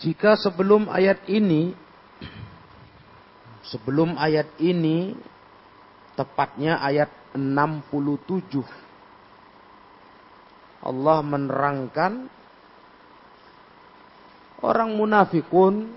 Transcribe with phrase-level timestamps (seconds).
[0.00, 1.76] Jika sebelum ayat ini
[3.68, 5.12] sebelum ayat ini
[6.16, 8.64] tepatnya ayat 67
[10.80, 12.32] Allah menerangkan
[14.64, 15.92] orang munafikun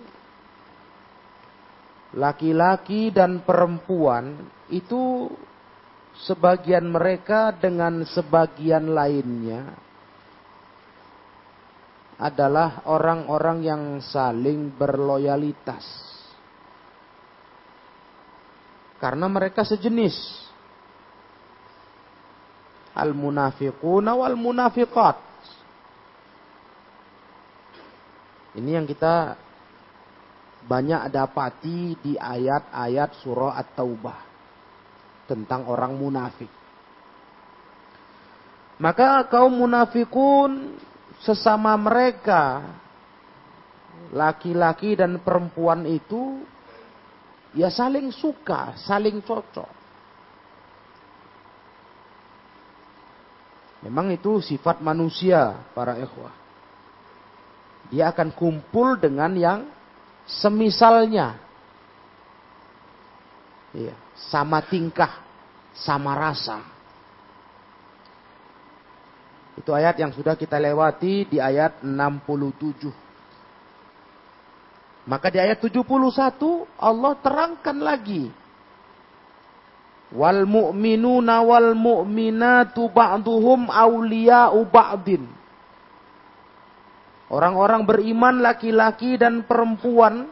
[2.13, 4.37] laki-laki dan perempuan
[4.69, 5.31] itu
[6.27, 9.73] sebagian mereka dengan sebagian lainnya
[12.17, 15.83] adalah orang-orang yang saling berloyalitas.
[19.01, 20.15] Karena mereka sejenis.
[22.93, 25.17] Al-munafiquna wal munafiqat.
[28.53, 29.35] Ini yang kita
[30.63, 34.19] banyak dapati di ayat-ayat surah At-Taubah
[35.27, 36.51] tentang orang munafik.
[38.77, 40.77] Maka kaum munafikun
[41.23, 42.67] sesama mereka
[44.11, 46.43] laki-laki dan perempuan itu
[47.55, 49.71] ya saling suka, saling cocok.
[53.83, 56.31] Memang itu sifat manusia para ikhwah.
[57.91, 59.67] Dia akan kumpul dengan yang
[60.23, 61.35] semisalnya.
[63.75, 63.95] Iya,
[64.31, 65.19] sama tingkah,
[65.75, 66.72] sama rasa.
[69.53, 72.89] Itu ayat yang sudah kita lewati di ayat 67.
[75.05, 75.85] Maka di ayat 71
[76.79, 78.31] Allah terangkan lagi.
[80.13, 85.25] Wal mu'minuna wal mu'minatu ba'duhum awliya'u ba'din.
[87.33, 90.29] Orang-orang beriman laki-laki dan perempuan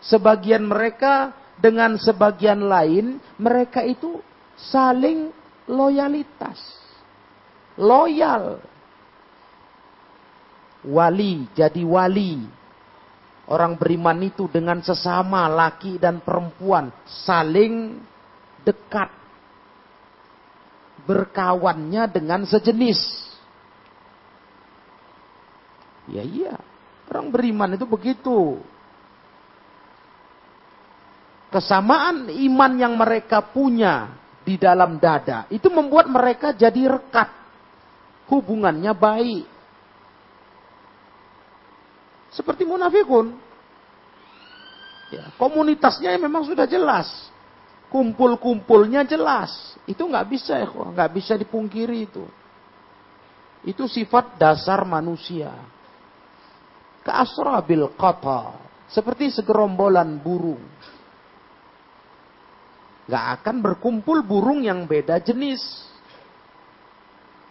[0.00, 4.24] sebagian mereka dengan sebagian lain mereka itu
[4.56, 5.28] saling
[5.68, 6.79] loyalitas
[7.80, 8.60] loyal.
[10.84, 12.44] Wali, jadi wali.
[13.50, 16.92] Orang beriman itu dengan sesama laki dan perempuan
[17.26, 17.98] saling
[18.62, 19.10] dekat.
[21.08, 23.00] Berkawannya dengan sejenis.
[26.10, 26.54] Ya iya,
[27.10, 28.62] orang beriman itu begitu.
[31.50, 34.14] Kesamaan iman yang mereka punya
[34.46, 37.39] di dalam dada itu membuat mereka jadi rekat
[38.30, 39.44] hubungannya baik.
[42.30, 43.34] Seperti munafikun.
[45.10, 47.10] Ya, komunitasnya memang sudah jelas.
[47.90, 49.50] Kumpul-kumpulnya jelas.
[49.82, 52.22] Itu nggak bisa ya, nggak bisa dipungkiri itu.
[53.66, 55.50] Itu sifat dasar manusia.
[57.02, 58.70] Keasrabil kata.
[58.90, 60.62] Seperti segerombolan burung.
[63.10, 65.58] Gak akan berkumpul burung yang beda jenis.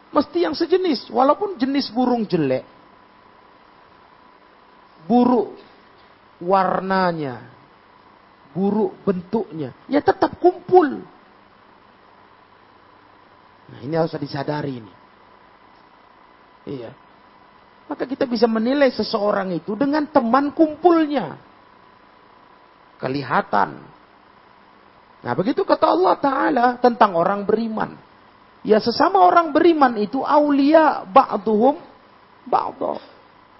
[0.09, 1.13] Mesti yang sejenis.
[1.13, 2.65] Walaupun jenis burung jelek.
[5.05, 5.53] Buruk
[6.41, 7.45] warnanya.
[8.53, 9.73] Buruk bentuknya.
[9.85, 11.05] Ya tetap kumpul.
[13.69, 14.93] Nah ini harus disadari ini.
[16.65, 16.91] Iya.
[17.85, 21.37] Maka kita bisa menilai seseorang itu dengan teman kumpulnya.
[22.97, 23.77] Kelihatan.
[25.19, 28.08] Nah begitu kata Allah Ta'ala tentang orang beriman.
[28.69, 31.81] Ya sesama orang beriman itu aulia ba'duhum
[32.45, 33.01] ba'du.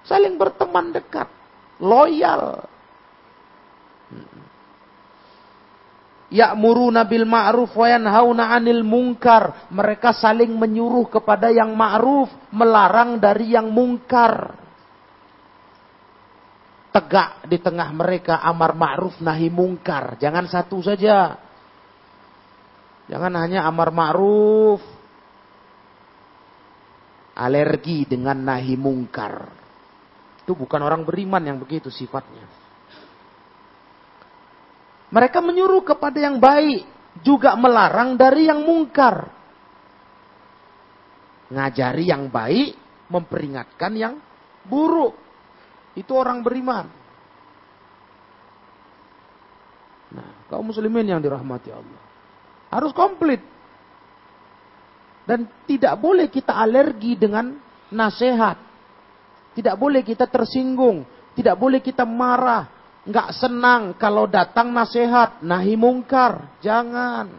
[0.06, 1.26] Saling berteman dekat.
[1.82, 2.62] Loyal.
[6.30, 9.74] Ya'muruna bil ma'ruf wa yanhauna 'anil munkar.
[9.74, 14.62] Mereka saling menyuruh kepada yang ma'ruf, melarang dari yang mungkar.
[16.94, 20.22] Tegak di tengah mereka amar ma'ruf nahi mungkar.
[20.22, 21.34] Jangan satu saja.
[23.10, 24.99] Jangan hanya amar ma'ruf.
[27.40, 29.48] Alergi dengan nahi mungkar.
[30.44, 32.44] Itu bukan orang beriman yang begitu sifatnya.
[35.10, 36.84] Mereka menyuruh kepada yang baik.
[37.24, 39.32] Juga melarang dari yang mungkar.
[41.48, 42.76] Ngajari yang baik.
[43.08, 44.20] Memperingatkan yang
[44.68, 45.16] buruk.
[45.98, 46.86] Itu orang beriman.
[50.10, 52.02] Nah, kaum muslimin yang dirahmati Allah.
[52.70, 53.42] Harus komplit.
[55.30, 57.54] Dan tidak boleh kita alergi dengan
[57.94, 58.58] nasihat.
[59.54, 61.06] Tidak boleh kita tersinggung.
[61.38, 62.66] Tidak boleh kita marah.
[63.06, 65.38] Nggak senang kalau datang nasihat.
[65.46, 66.58] Nahi mungkar.
[66.66, 67.30] Jangan.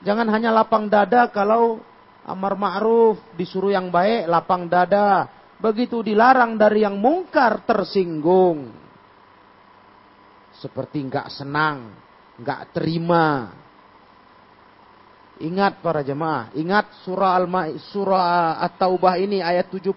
[0.00, 1.84] Jangan hanya lapang dada kalau
[2.24, 3.20] amar ma'ruf.
[3.36, 5.28] Disuruh yang baik lapang dada.
[5.60, 8.72] Begitu dilarang dari yang mungkar tersinggung.
[10.56, 12.08] Seperti nggak senang.
[12.36, 13.48] nggak terima
[15.36, 17.44] Ingat para jemaah, ingat surah al
[17.92, 19.92] surah At-Taubah ini ayat 71,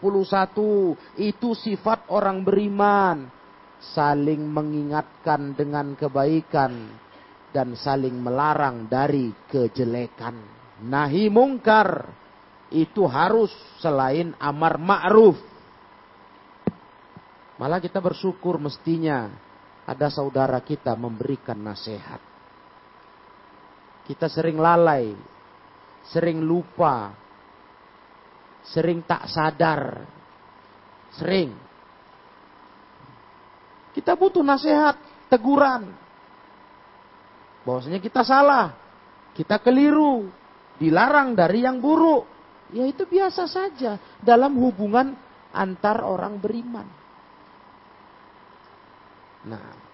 [1.16, 3.40] itu sifat orang beriman.
[3.80, 6.92] saling mengingatkan dengan kebaikan
[7.56, 10.36] dan saling melarang dari kejelekan.
[10.84, 12.12] Nahi mungkar
[12.70, 13.50] itu harus
[13.80, 15.40] selain amar ma'ruf.
[17.56, 19.32] Malah kita bersyukur mestinya
[19.84, 22.29] ada saudara kita memberikan nasihat.
[24.10, 25.14] Kita sering lalai,
[26.10, 27.14] sering lupa,
[28.66, 30.02] sering tak sadar,
[31.14, 31.54] sering.
[33.94, 34.98] Kita butuh nasihat,
[35.30, 35.94] teguran,
[37.62, 38.74] bahwasanya kita salah,
[39.38, 40.26] kita keliru,
[40.82, 42.26] dilarang dari yang buruk.
[42.74, 45.14] Ya itu biasa saja dalam hubungan
[45.54, 46.86] antar orang beriman.
[49.50, 49.89] Nah,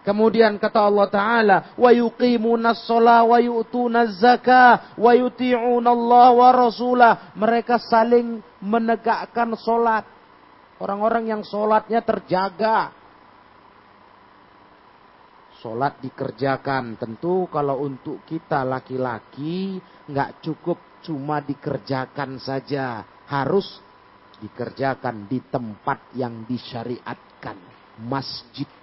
[0.00, 2.72] Kemudian kata Allah Ta'ala, yu'tuna
[4.16, 7.36] zakah wa yuti'una Allah wa rasulah.
[7.36, 10.08] Mereka saling menegakkan solat.
[10.80, 12.96] Orang-orang yang solatnya terjaga.
[15.60, 16.96] Sholat dikerjakan.
[16.96, 19.76] Tentu kalau untuk kita laki-laki
[20.08, 23.04] nggak cukup cuma dikerjakan saja.
[23.28, 23.68] Harus
[24.40, 27.60] dikerjakan di tempat yang disyariatkan.
[28.00, 28.79] Masjid.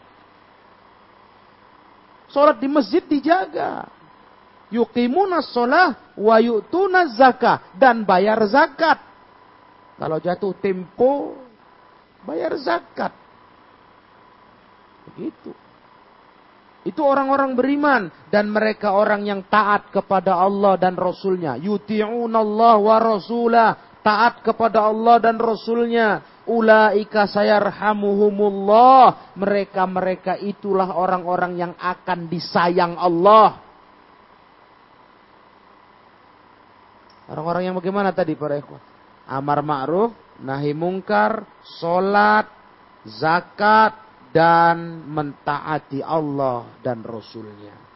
[2.37, 3.89] Sholat di masjid dijaga.
[4.69, 7.73] Yuqimuna sholah wa yu'tuna zakah.
[7.73, 9.01] Dan bayar zakat.
[9.97, 11.33] Kalau jatuh tempo,
[12.21, 13.09] bayar zakat.
[15.09, 15.49] Begitu.
[16.85, 21.57] Itu orang-orang beriman dan mereka orang yang taat kepada Allah dan Rasulnya.
[21.57, 23.97] Yuti'unallah wa rasulah.
[24.05, 26.36] Taat kepada Allah dan Rasulnya.
[26.47, 29.35] Ulaika sayarhamuhumullah.
[29.35, 33.59] Mereka-mereka itulah orang-orang yang akan disayang Allah.
[37.27, 38.79] Orang-orang yang bagaimana tadi para ikhwan?
[39.27, 41.43] Amar ma'ruf, nahi mungkar,
[41.83, 42.47] solat,
[43.03, 47.87] zakat, dan mentaati Allah dan Rasulnya.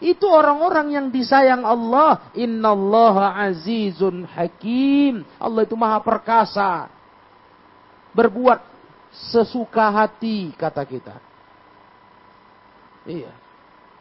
[0.00, 2.32] Itu orang-orang yang disayang Allah.
[2.32, 5.28] Innallaha azizun hakim.
[5.36, 6.99] Allah itu maha perkasa.
[8.10, 8.60] Berbuat
[9.30, 11.16] sesuka hati kata kita.
[13.06, 13.32] Iya.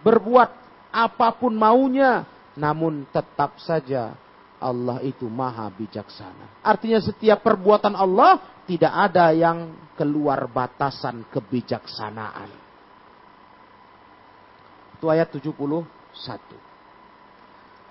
[0.02, 0.50] Berbuat
[0.90, 2.26] apa pun maunya.
[2.60, 4.18] Namun tetap saja
[4.60, 6.60] Allah itu maha bijaksana.
[6.60, 12.52] Artinya setiap perbuatan Allah tidak ada yang keluar batasan kebijaksanaan.
[15.00, 15.56] Itu ayat 71.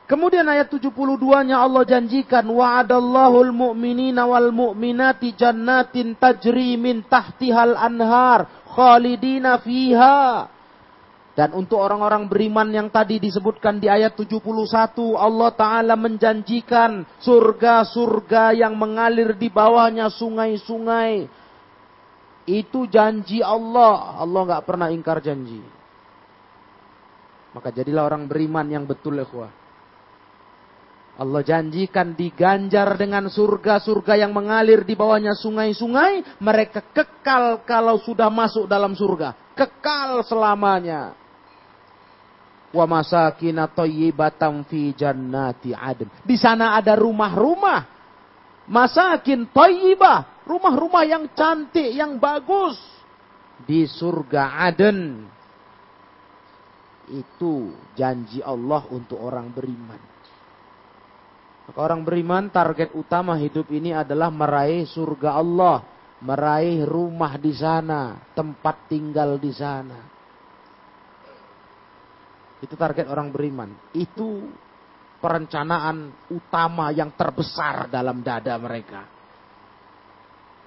[0.09, 9.61] Kemudian ayat 72-nya Allah janjikan wa'adallahu al-mu'minina wal mu'minati jannatin tajri min tahtihal anhar khalidina
[9.61, 10.49] fiha
[11.39, 14.43] dan untuk orang-orang beriman yang tadi disebutkan di ayat 71,
[15.15, 21.31] Allah Ta'ala menjanjikan surga-surga yang mengalir di bawahnya sungai-sungai.
[22.43, 24.19] Itu janji Allah.
[24.19, 25.63] Allah nggak pernah ingkar janji.
[27.55, 29.68] Maka jadilah orang beriman yang betul ikhwah.
[31.19, 36.39] Allah janjikan diganjar dengan surga-surga yang mengalir di bawahnya sungai-sungai.
[36.39, 39.35] Mereka kekal kalau sudah masuk dalam surga.
[39.59, 41.19] Kekal selamanya
[42.71, 46.07] wa masakina thayyibatan fi jannati adn.
[46.23, 47.99] Di sana ada rumah-rumah
[48.69, 52.79] masakin thayyibah, rumah-rumah yang cantik, yang bagus
[53.65, 55.27] di surga Aden.
[57.09, 60.18] Itu janji Allah untuk orang beriman.
[61.69, 65.85] Maka orang beriman target utama hidup ini adalah meraih surga Allah,
[66.25, 70.01] meraih rumah di sana, tempat tinggal di sana.
[72.65, 73.69] Itu target orang beriman.
[73.93, 74.49] Itu
[75.21, 79.05] perencanaan utama yang terbesar dalam dada mereka.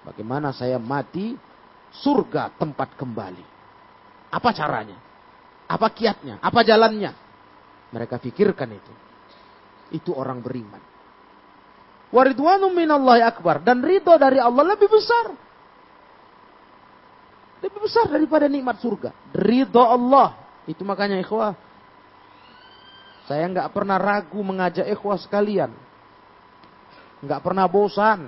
[0.06, 1.34] Bagaimana saya mati,
[1.98, 3.46] surga tempat kembali.
[4.30, 5.02] Apa caranya?
[5.66, 6.38] Apa kiatnya?
[6.46, 7.12] Apa jalannya?
[7.90, 8.94] Mereka pikirkan itu.
[9.98, 10.91] Itu orang beriman.
[12.12, 13.64] Waridwanu minallahi akbar.
[13.64, 15.32] Dan ridho dari Allah lebih besar.
[17.64, 19.16] Lebih besar daripada nikmat surga.
[19.32, 20.36] Ridho Allah.
[20.68, 21.72] Itu makanya ikhwah
[23.32, 25.72] saya nggak pernah ragu mengajak ikhwah sekalian.
[27.24, 28.28] Nggak pernah bosan.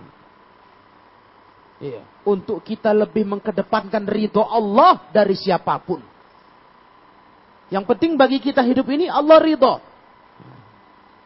[1.83, 2.07] Iya.
[2.23, 5.99] Untuk kita lebih mengkedepankan ridho Allah dari siapa pun.
[7.67, 9.83] Yang penting bagi kita hidup ini Allah ridho.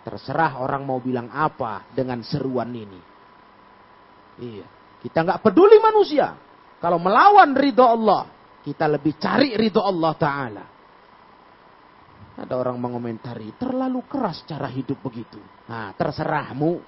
[0.08, 3.02] Terserah orang mau bilang apa dengan seruan ini.
[4.40, 4.64] Iya.
[5.04, 6.32] Kita nggak peduli manusia.
[6.80, 8.24] Kalau melawan ridho Allah,
[8.64, 10.66] kita lebih cari ridho Allah Ta'ala.
[12.40, 15.44] Ada orang mengomentari, terlalu keras cara hidup begitu.
[15.68, 16.80] Nah, terserahmu.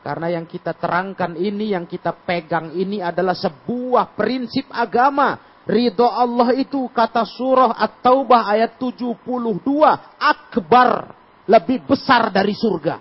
[0.00, 5.36] Karena yang kita terangkan ini, yang kita pegang ini adalah sebuah prinsip agama.
[5.64, 9.16] Ridho Allah itu kata surah At-Taubah ayat 72
[10.20, 11.16] akbar
[11.48, 13.00] lebih besar dari surga.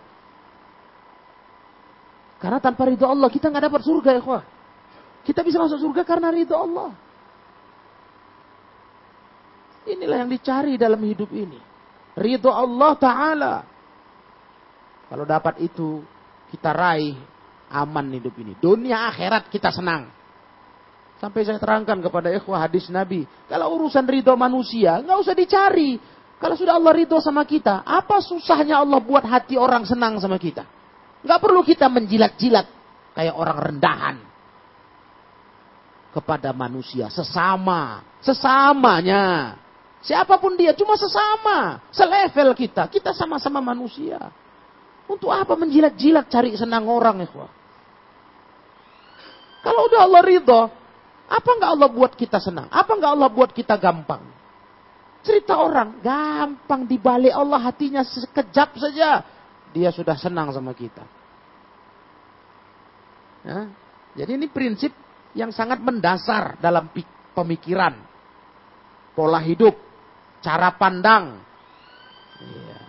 [2.39, 4.23] Karena tanpa ridho Allah kita nggak dapat surga ya
[5.23, 6.91] Kita bisa masuk surga karena ridho Allah.
[9.83, 11.59] Inilah yang dicari dalam hidup ini.
[12.15, 13.53] Ridho Allah Ta'ala.
[15.11, 15.99] Kalau dapat itu,
[16.47, 17.19] kita raih
[17.67, 18.55] aman hidup ini.
[18.55, 20.22] Dunia akhirat kita senang.
[21.23, 23.23] Sampai saya terangkan kepada ikhwah hadis Nabi.
[23.47, 25.95] Kalau urusan ridho manusia, nggak usah dicari.
[26.35, 30.67] Kalau sudah Allah ridho sama kita, apa susahnya Allah buat hati orang senang sama kita?
[31.23, 32.67] Nggak perlu kita menjilat-jilat
[33.15, 34.15] kayak orang rendahan
[36.11, 39.55] kepada manusia sesama, sesamanya.
[40.03, 42.91] Siapa pun dia, cuma sesama, selevel kita.
[42.91, 44.19] Kita sama-sama manusia.
[45.07, 47.47] Untuk apa menjilat-jilat cari senang orang, ikhwah?
[49.63, 50.82] Kalau udah Allah ridho,
[51.27, 52.67] apa nggak Allah buat kita senang?
[52.67, 54.23] Apa nggak Allah buat kita gampang?
[55.23, 59.23] Cerita orang, gampang dibalik Allah hatinya sekejap saja.
[59.71, 61.07] Dia sudah senang sama kita.
[63.43, 63.67] Ya,
[64.19, 64.91] jadi ini prinsip
[65.35, 66.91] yang sangat mendasar dalam
[67.35, 67.97] pemikiran,
[69.15, 69.73] pola hidup,
[70.43, 71.39] cara pandang.
[72.43, 72.79] Ya.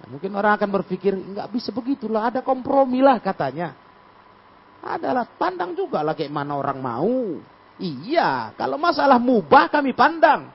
[0.00, 3.83] Nah, mungkin orang akan berpikir, nggak bisa begitulah, ada kompromi lah katanya.
[4.84, 7.40] Adalah pandang juga lah kayak mana orang mau.
[7.80, 10.52] Iya, kalau masalah mubah kami pandang.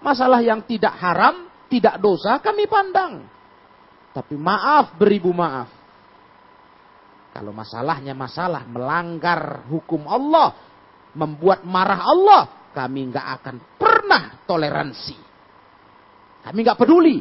[0.00, 3.28] Masalah yang tidak haram, tidak dosa kami pandang.
[4.16, 5.68] Tapi maaf beribu maaf.
[7.36, 10.56] Kalau masalahnya masalah melanggar hukum Allah,
[11.12, 15.18] membuat marah Allah, kami nggak akan pernah toleransi.
[16.42, 17.20] Kami nggak peduli.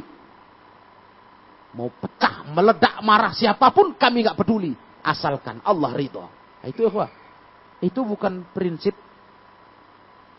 [1.75, 4.71] Mau pecah, meledak, marah siapa pun kami nggak peduli.
[5.03, 6.36] Asalkan Allah ridho.
[6.67, 7.07] Nah, itu ya,
[7.79, 8.91] Itu bukan prinsip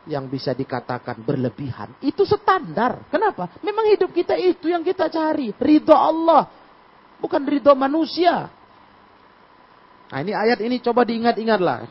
[0.04, 1.96] yang bisa dikatakan berlebihan.
[2.04, 3.08] Itu standar.
[3.08, 3.56] Kenapa?
[3.64, 5.56] Memang hidup kita itu yang kita cari.
[5.56, 6.52] Ridho Allah.
[7.16, 8.52] Bukan ridho manusia.
[10.08, 11.88] Nah ini ayat ini coba diingat-ingatlah.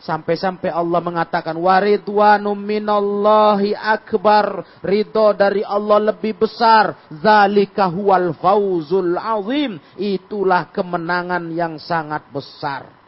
[0.00, 4.80] Sampai-sampai Allah mengatakan waridwanum minallahi akbar.
[4.80, 7.08] Ridho dari Allah lebih besar.
[7.20, 9.76] Zalika huwal fauzul azim.
[10.00, 13.01] Itulah kemenangan yang sangat besar.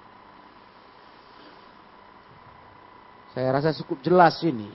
[3.34, 4.70] Saya rasa cukup jelas ini.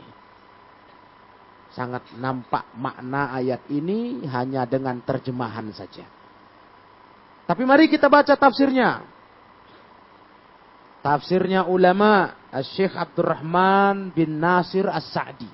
[1.72, 6.04] Sangat nampak makna ayat ini hanya dengan terjemahan saja.
[7.48, 9.01] Tapi mari kita baca tafsirnya.
[11.00, 12.36] Tafsirnya ulama
[12.75, 15.48] Syekh Abdurrahman bin Nasir As-Sa'di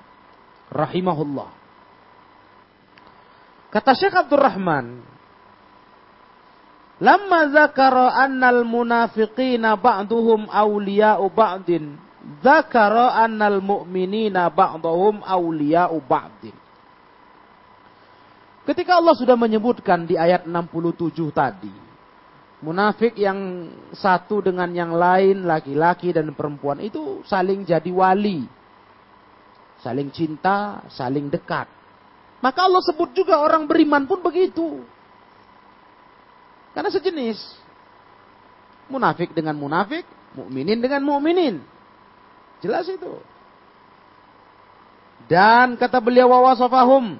[0.74, 1.50] rahimahullah.
[3.70, 5.06] Kata Syekh Abdurrahman,
[6.98, 12.05] "Lamma zakara annal munafiqina ba'duhum awliya'u ba'din,
[12.42, 16.56] zakara annal mu'minina ba'duhum awliya'u ba'din."
[18.66, 21.86] Ketika Allah sudah menyebutkan di ayat 67 tadi,
[22.56, 28.48] Munafik yang satu dengan yang lain, laki-laki dan perempuan itu saling jadi wali.
[29.84, 31.68] Saling cinta, saling dekat.
[32.40, 34.80] Maka Allah sebut juga orang beriman pun begitu.
[36.72, 37.36] Karena sejenis.
[38.88, 41.60] Munafik dengan munafik, mukminin dengan mukminin.
[42.64, 43.20] Jelas itu.
[45.26, 47.18] Dan kata beliau wawasofahum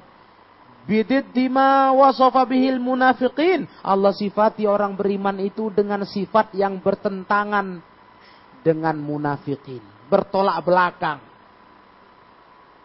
[0.87, 3.66] Bidid dima wasofa bihil munafiqin.
[3.83, 7.83] Allah sifati orang beriman itu dengan sifat yang bertentangan
[8.62, 9.83] dengan munafikin.
[10.07, 11.19] Bertolak belakang.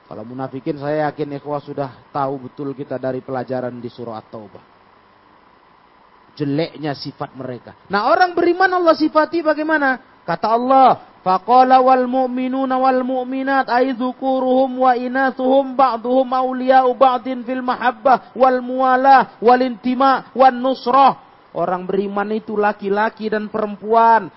[0.10, 4.66] Kalau munafikin saya yakin ikhwah sudah tahu betul kita dari pelajaran di surah At-Taubah.
[6.42, 7.78] Jeleknya sifat mereka.
[7.86, 10.20] Nah orang beriman Allah sifati bagaimana?
[10.26, 17.62] Kata Allah, Faqala wal mu'minuna wal mu'minat ay dzukuruhum wa inathuhum ba'duhum awliya'u ba'din fil
[17.62, 21.22] mahabbah wal muwalah wal intima wan nusrah.
[21.54, 24.34] Orang beriman itu laki-laki dan perempuan.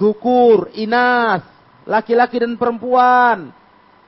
[0.00, 1.44] Zukur, inas,
[1.86, 3.52] laki-laki dan perempuan.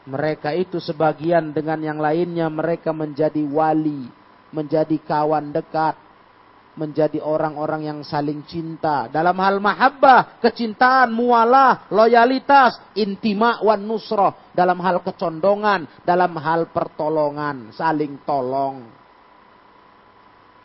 [0.04, 4.08] Mereka itu sebagian dengan yang lainnya mereka menjadi wali,
[4.50, 5.94] menjadi kawan dekat,
[6.74, 9.06] menjadi orang-orang yang saling cinta.
[9.06, 14.50] Dalam hal mahabbah, kecintaan, mualah, loyalitas, intima, wan nusroh.
[14.54, 18.86] Dalam hal kecondongan, dalam hal pertolongan, saling tolong.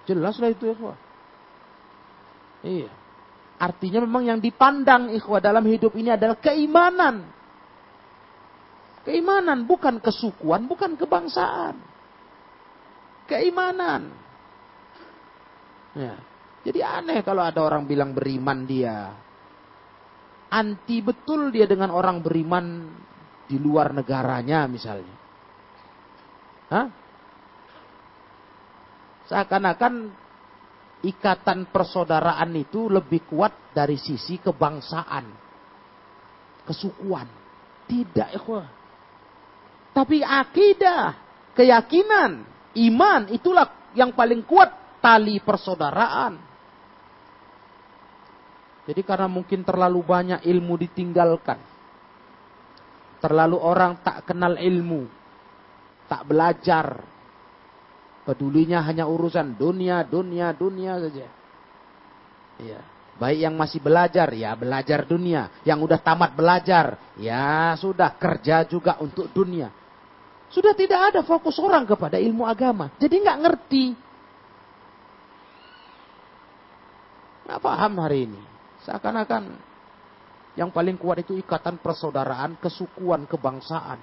[0.10, 0.98] Jelaslah itu ikhwah.
[2.66, 2.90] Iya.
[3.60, 7.28] Artinya memang yang dipandang ikhwah dalam hidup ini adalah keimanan.
[9.06, 11.78] Keimanan bukan kesukuan, bukan kebangsaan.
[13.30, 14.29] Keimanan.
[15.98, 16.16] Ya.
[16.60, 19.16] Jadi aneh kalau ada orang bilang beriman dia.
[20.50, 22.90] Anti betul dia dengan orang beriman
[23.50, 25.16] di luar negaranya misalnya.
[26.70, 26.88] Hah?
[29.30, 29.94] Seakan-akan
[31.06, 35.26] ikatan persaudaraan itu lebih kuat dari sisi kebangsaan,
[36.66, 37.30] kesukuan.
[37.90, 38.68] Tidak, ikhwah.
[39.94, 41.18] Tapi akidah,
[41.58, 42.46] keyakinan,
[42.78, 44.70] iman itulah yang paling kuat
[45.02, 46.40] tali persaudaraan.
[48.90, 51.60] Jadi karena mungkin terlalu banyak ilmu ditinggalkan.
[53.20, 55.06] Terlalu orang tak kenal ilmu.
[56.10, 57.04] Tak belajar.
[58.26, 61.28] Pedulinya hanya urusan dunia, dunia, dunia saja.
[62.58, 62.82] Iya.
[63.20, 65.52] Baik yang masih belajar, ya belajar dunia.
[65.68, 69.68] Yang udah tamat belajar, ya sudah kerja juga untuk dunia.
[70.50, 72.90] Sudah tidak ada fokus orang kepada ilmu agama.
[72.98, 73.86] Jadi nggak ngerti.
[77.50, 78.42] Nggak paham hari ini.
[78.86, 79.44] Seakan-akan
[80.54, 83.98] yang paling kuat itu ikatan persaudaraan, kesukuan, kebangsaan.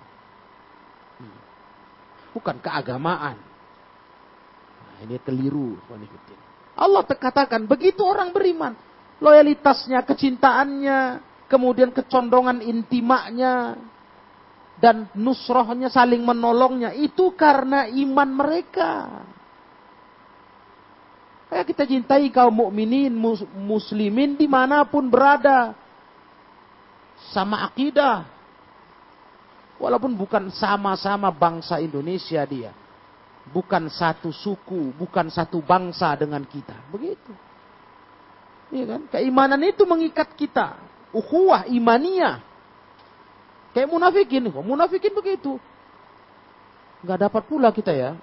[1.22, 1.38] Hmm.
[2.34, 3.38] Bukan keagamaan.
[4.82, 5.78] Nah, ini keliru.
[6.74, 8.74] Allah katakan, begitu orang beriman.
[9.22, 13.78] Loyalitasnya, kecintaannya, kemudian kecondongan intimaknya,
[14.76, 19.24] dan nusrohnya saling menolongnya itu karena iman mereka.
[21.46, 23.14] Kayak kita cintai kaum mukminin,
[23.54, 25.72] muslimin di mana pun berada,
[27.30, 28.26] sama akidah,
[29.78, 32.74] walaupun bukan sama-sama bangsa Indonesia dia,
[33.54, 37.32] bukan satu suku, bukan satu bangsa dengan kita, begitu.
[38.74, 39.02] Iya kan?
[39.06, 40.74] Keimanan itu mengikat kita,
[41.14, 42.42] ukhuwah imaniyah
[43.76, 45.60] Kayak munafikin, munafikin begitu.
[47.04, 48.16] Nggak dapat pula kita ya.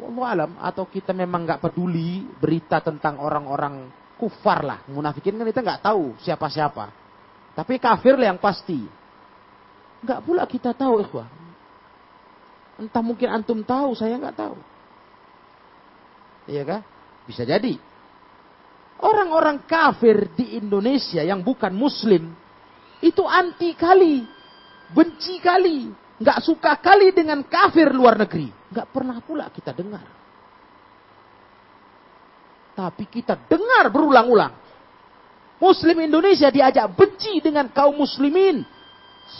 [0.00, 4.78] Wallahu alam atau kita memang nggak peduli berita tentang orang-orang kufar lah.
[4.88, 6.88] Munafikin kan kita nggak tahu siapa-siapa.
[7.52, 8.80] Tapi kafir lah yang pasti.
[10.00, 11.28] Nggak pula kita tahu ikhwah.
[12.80, 14.56] Entah mungkin antum tahu, saya nggak tahu.
[16.48, 16.80] Iya kan?
[17.28, 17.76] Bisa jadi.
[19.00, 22.32] Orang-orang kafir di Indonesia yang bukan muslim
[23.00, 24.24] itu anti kali
[24.92, 25.88] benci kali,
[26.20, 28.52] nggak suka kali dengan kafir luar negeri.
[28.70, 30.04] Nggak pernah pula kita dengar.
[32.76, 34.54] Tapi kita dengar berulang-ulang.
[35.60, 38.64] Muslim Indonesia diajak benci dengan kaum muslimin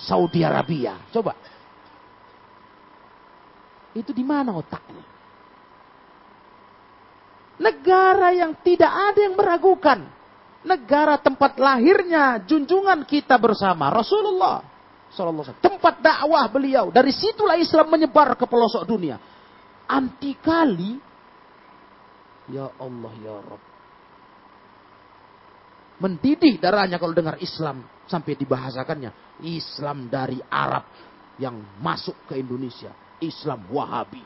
[0.04, 0.96] Saudi Arabia.
[1.08, 1.32] Coba.
[3.96, 5.04] Itu di mana otaknya?
[7.60, 10.00] Negara yang tidak ada yang meragukan.
[10.60, 14.69] Negara tempat lahirnya junjungan kita bersama Rasulullah
[15.20, 16.88] Sallallahu Tempat dakwah beliau.
[16.88, 19.20] Dari situlah Islam menyebar ke pelosok dunia.
[19.84, 20.96] Anti kali.
[22.48, 23.62] Ya Allah ya Rabb.
[26.00, 27.84] Mendidih darahnya kalau dengar Islam.
[28.08, 29.44] Sampai dibahasakannya.
[29.44, 30.88] Islam dari Arab.
[31.36, 32.88] Yang masuk ke Indonesia.
[33.20, 34.24] Islam Wahabi.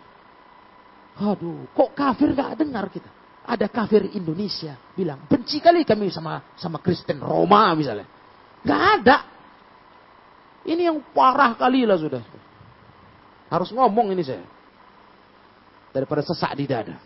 [1.14, 3.10] Aduh, kok kafir gak dengar kita?
[3.44, 8.08] Ada kafir Indonesia bilang, benci kali kami sama sama Kristen Roma misalnya.
[8.64, 9.33] Gak ada.
[10.64, 12.24] Ini yang parah kali lah sudah.
[13.52, 14.44] Harus ngomong ini saya.
[15.92, 16.96] Daripada sesak di dada.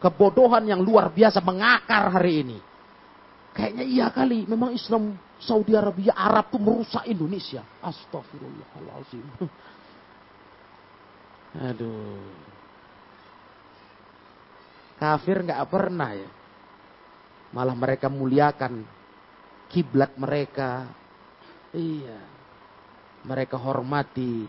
[0.00, 2.58] Kebodohan yang luar biasa mengakar hari ini.
[3.52, 4.48] Kayaknya iya kali.
[4.48, 7.62] Memang Islam Saudi Arabia, Arab tuh merusak Indonesia.
[7.84, 9.26] Astagfirullahaladzim.
[11.68, 12.24] Aduh.
[14.98, 16.30] Kafir nggak pernah ya.
[17.54, 18.82] Malah mereka muliakan
[19.70, 20.88] kiblat mereka,
[21.72, 22.20] Iya.
[23.26, 24.46] Mereka hormati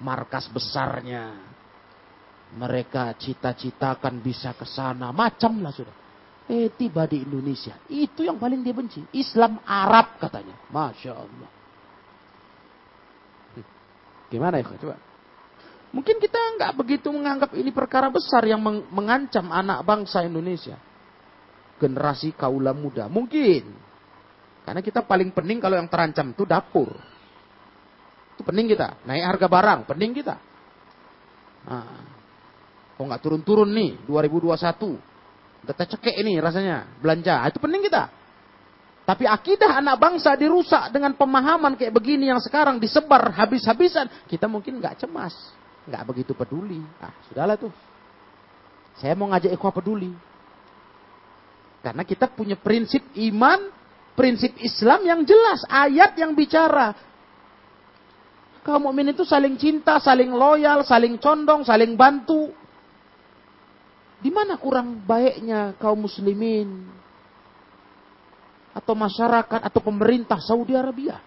[0.00, 1.32] markas besarnya.
[2.52, 5.08] Mereka cita-citakan bisa ke sana.
[5.12, 5.96] Macam lah sudah.
[6.50, 7.78] Eh tiba di Indonesia.
[7.88, 9.00] Itu yang paling dia benci.
[9.16, 10.56] Islam Arab katanya.
[10.68, 11.50] Masya Allah.
[13.56, 13.66] Hmm.
[14.28, 14.96] Gimana ya coba?
[15.92, 20.76] Mungkin kita nggak begitu menganggap ini perkara besar yang mengancam anak bangsa Indonesia.
[21.76, 23.12] Generasi kaula muda.
[23.12, 23.91] Mungkin.
[24.62, 26.94] Karena kita paling pening kalau yang terancam itu dapur.
[28.34, 29.02] Itu pening kita.
[29.02, 30.34] Naik harga barang, pening kita.
[31.66, 32.02] Nah,
[32.94, 35.66] kok nggak turun-turun nih 2021.
[35.66, 37.42] Udah cekek ini rasanya belanja.
[37.50, 38.22] Itu pening kita.
[39.02, 44.06] Tapi akidah anak bangsa dirusak dengan pemahaman kayak begini yang sekarang disebar habis-habisan.
[44.30, 45.34] Kita mungkin nggak cemas,
[45.90, 46.78] nggak begitu peduli.
[47.02, 47.74] Ah, sudahlah tuh.
[49.02, 50.14] Saya mau ngajak ikhwah peduli.
[51.82, 53.81] Karena kita punya prinsip iman
[54.12, 56.92] prinsip Islam yang jelas, ayat yang bicara.
[58.62, 62.54] Kaum mukmin itu saling cinta, saling loyal, saling condong, saling bantu.
[64.22, 66.86] Di mana kurang baiknya kaum muslimin
[68.70, 71.18] atau masyarakat atau pemerintah Saudi Arabia?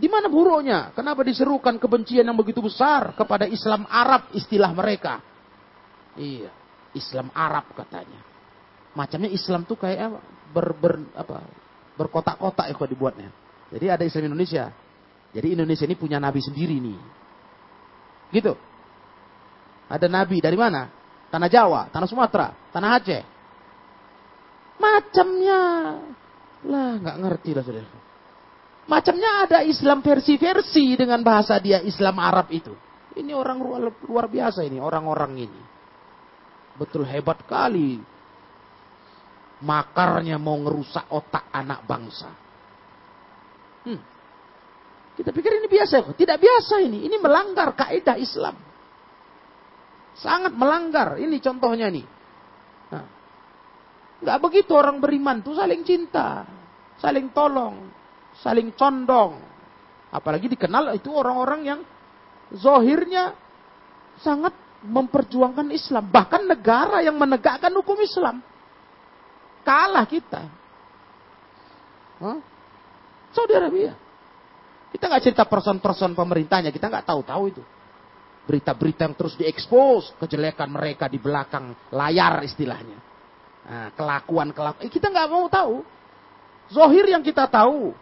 [0.00, 0.96] Di mana buruknya?
[0.96, 5.20] Kenapa diserukan kebencian yang begitu besar kepada Islam Arab istilah mereka?
[6.16, 6.48] Iya,
[6.96, 8.24] Islam Arab katanya.
[8.96, 10.20] Macamnya Islam tuh kayak apa?
[10.50, 11.46] Ber, ber apa?
[11.94, 13.30] Berkotak-kotak ya dibuatnya.
[13.70, 14.74] Jadi ada Islam Indonesia.
[15.30, 16.98] Jadi Indonesia ini punya nabi sendiri nih.
[18.34, 18.52] Gitu.
[19.90, 20.90] Ada nabi dari mana?
[21.30, 23.22] Tanah Jawa, tanah Sumatera, tanah Aceh.
[24.80, 25.62] Macamnya
[26.66, 27.98] lah nggak ngerti lah saudara.
[28.90, 32.74] Macamnya ada Islam versi-versi dengan bahasa dia Islam Arab itu.
[33.14, 35.60] Ini orang luar, luar biasa ini, orang-orang ini.
[36.74, 38.02] Betul hebat kali.
[39.60, 42.30] Makarnya mau ngerusak otak anak bangsa.
[43.84, 44.00] Hmm.
[45.16, 46.16] Kita pikir ini biasa.
[46.16, 47.04] Tidak biasa ini.
[47.04, 48.56] Ini melanggar kaidah Islam.
[50.16, 51.20] Sangat melanggar.
[51.20, 52.06] Ini contohnya nih.
[52.92, 53.04] Nah,
[54.20, 56.44] Gak begitu orang beriman tuh saling cinta.
[57.00, 58.00] Saling tolong
[58.38, 59.38] saling condong.
[60.10, 61.80] Apalagi dikenal itu orang-orang yang
[62.50, 63.36] zohirnya
[64.18, 66.10] sangat memperjuangkan Islam.
[66.10, 68.42] Bahkan negara yang menegakkan hukum Islam.
[69.62, 70.42] Kalah kita.
[72.20, 72.38] Huh?
[73.30, 73.94] Saudi Arabia.
[74.90, 77.62] Kita nggak cerita person-person pemerintahnya, kita nggak tahu-tahu itu.
[78.50, 82.98] Berita-berita yang terus diekspos, kejelekan mereka di belakang layar istilahnya.
[83.70, 85.86] Nah, kelakuan-kelakuan, kita nggak mau tahu.
[86.74, 87.94] Zohir yang kita tahu,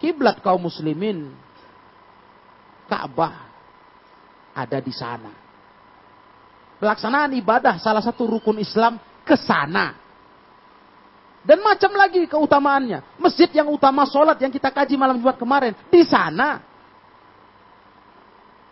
[0.00, 1.32] kiblat kaum muslimin
[2.88, 3.48] Ka'bah
[4.52, 5.32] ada di sana.
[6.76, 9.98] Pelaksanaan ibadah salah satu rukun Islam ke sana.
[11.42, 13.18] Dan macam lagi keutamaannya.
[13.18, 15.74] Masjid yang utama sholat yang kita kaji malam Jumat kemarin.
[15.90, 16.62] Di sana.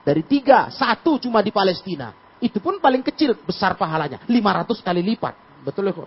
[0.07, 2.15] Dari tiga, satu cuma di Palestina.
[2.41, 4.23] Itu pun paling kecil, besar pahalanya.
[4.25, 5.35] 500 kali lipat.
[5.61, 6.07] Betul ya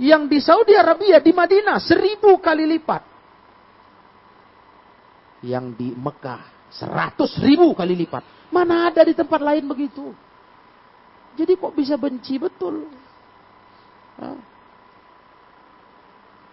[0.00, 3.12] Yang di Saudi Arabia, di Madinah, seribu kali lipat
[5.44, 6.72] yang di Mekah.
[6.72, 8.48] Seratus ribu kali lipat.
[8.48, 10.14] Mana ada di tempat lain begitu.
[11.32, 12.88] Jadi kok bisa benci betul.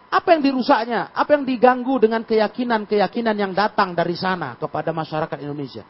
[0.09, 1.13] Apa yang dirusaknya?
[1.13, 5.83] Apa yang diganggu dengan keyakinan-keyakinan yang datang dari sana kepada masyarakat Indonesia?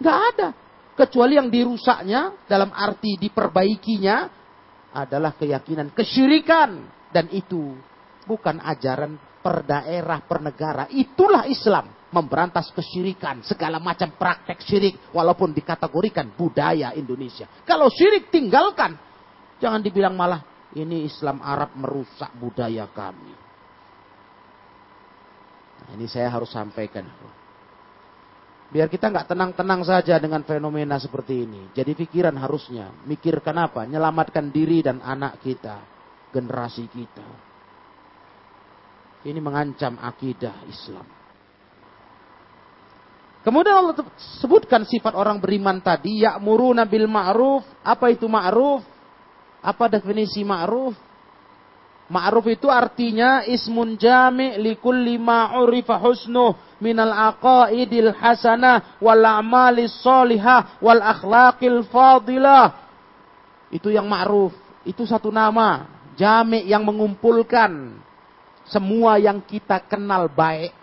[0.00, 0.48] Gak ada.
[0.96, 4.16] Kecuali yang dirusaknya dalam arti diperbaikinya
[4.96, 6.88] adalah keyakinan kesyirikan.
[7.12, 7.76] Dan itu
[8.24, 10.84] bukan ajaran per daerah, per negara.
[10.88, 17.44] Itulah Islam memberantas kesyirikan, segala macam praktek syirik walaupun dikategorikan budaya Indonesia.
[17.68, 18.96] Kalau syirik tinggalkan,
[19.60, 20.40] jangan dibilang malah
[20.72, 23.34] ini Islam Arab merusak budaya kami.
[25.76, 27.04] Nah, ini saya harus sampaikan.
[28.66, 31.70] Biar kita nggak tenang-tenang saja dengan fenomena seperti ini.
[31.70, 33.86] Jadi pikiran harusnya mikirkan apa?
[33.86, 35.80] Menyelamatkan diri dan anak kita,
[36.34, 37.28] generasi kita.
[39.22, 41.15] Ini mengancam akidah Islam.
[43.46, 43.94] Kemudian Allah
[44.42, 47.62] sebutkan sifat orang beriman tadi, ya'muruna bil ma'ruf.
[47.86, 48.82] Apa itu ma'ruf?
[49.62, 50.98] Apa definisi ma'ruf?
[52.10, 60.82] Ma'ruf itu artinya ismun jami' li kulli ma'urifa husnuh minal aqaidil hasanah wal a'malis salihah
[60.82, 62.74] wal akhlaqil fadilah.
[63.70, 64.58] Itu yang ma'ruf.
[64.82, 65.86] Itu satu nama.
[66.18, 67.94] Jami' yang mengumpulkan
[68.66, 70.74] semua yang kita kenal baik.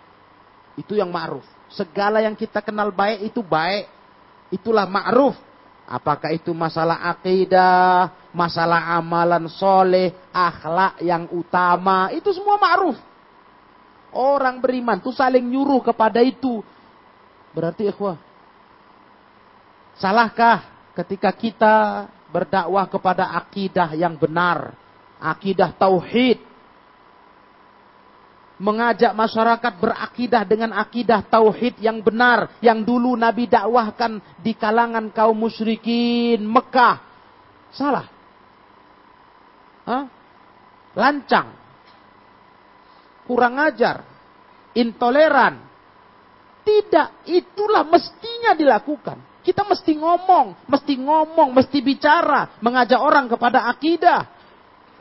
[0.80, 1.53] Itu yang ma'ruf.
[1.74, 3.90] Segala yang kita kenal baik itu baik.
[4.54, 5.34] Itulah ma'ruf.
[5.84, 12.08] Apakah itu masalah akidah, masalah amalan soleh, akhlak yang utama.
[12.14, 12.96] Itu semua ma'ruf.
[14.14, 16.62] Orang beriman itu saling nyuruh kepada itu.
[17.50, 18.16] Berarti ikhwah.
[19.98, 21.74] Salahkah ketika kita
[22.30, 24.74] berdakwah kepada akidah yang benar.
[25.18, 26.53] Akidah tauhid
[28.64, 35.36] mengajak masyarakat berakidah dengan akidah tauhid yang benar yang dulu Nabi dakwahkan di kalangan kaum
[35.36, 36.96] musyrikin Mekah.
[37.76, 38.08] Salah.
[39.84, 40.04] Hah?
[40.96, 41.52] Lancang.
[43.28, 44.00] Kurang ajar.
[44.72, 45.60] Intoleran.
[46.64, 49.44] Tidak, itulah mestinya dilakukan.
[49.44, 54.33] Kita mesti ngomong, mesti ngomong, mesti bicara, mengajak orang kepada akidah.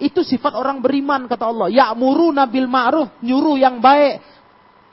[0.03, 1.71] Itu sifat orang beriman kata Allah.
[1.71, 4.19] Ya'muru nabil ma'ruf, nyuruh yang baik.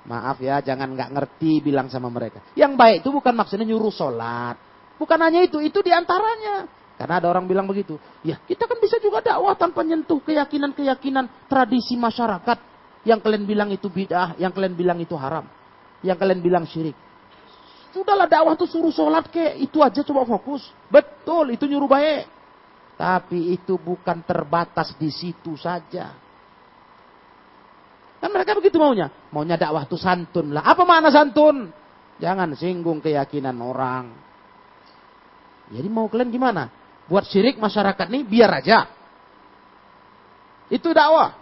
[0.06, 2.38] Maaf ya, jangan nggak ngerti bilang sama mereka.
[2.54, 4.54] Yang baik itu bukan maksudnya nyuruh sholat.
[5.02, 6.70] Bukan hanya itu, itu di antaranya.
[6.94, 7.98] Karena ada orang bilang begitu.
[8.22, 12.58] Ya, kita kan bisa juga dakwah tanpa nyentuh keyakinan-keyakinan tradisi masyarakat.
[13.02, 15.48] Yang kalian bilang itu bid'ah, yang kalian bilang itu haram.
[16.06, 16.94] Yang kalian bilang syirik.
[17.90, 20.70] Sudahlah dakwah tuh suruh sholat ke, itu aja coba fokus.
[20.86, 22.39] Betul, itu nyuruh baik.
[23.00, 26.12] Tapi itu bukan terbatas di situ saja.
[28.20, 29.08] Kan mereka begitu maunya.
[29.32, 30.60] Maunya dakwah itu santun lah.
[30.68, 31.72] Apa makna santun?
[32.20, 34.12] Jangan singgung keyakinan orang.
[35.72, 36.68] Jadi mau kalian gimana?
[37.08, 38.84] Buat syirik masyarakat nih biar aja.
[40.68, 41.40] Itu dakwah.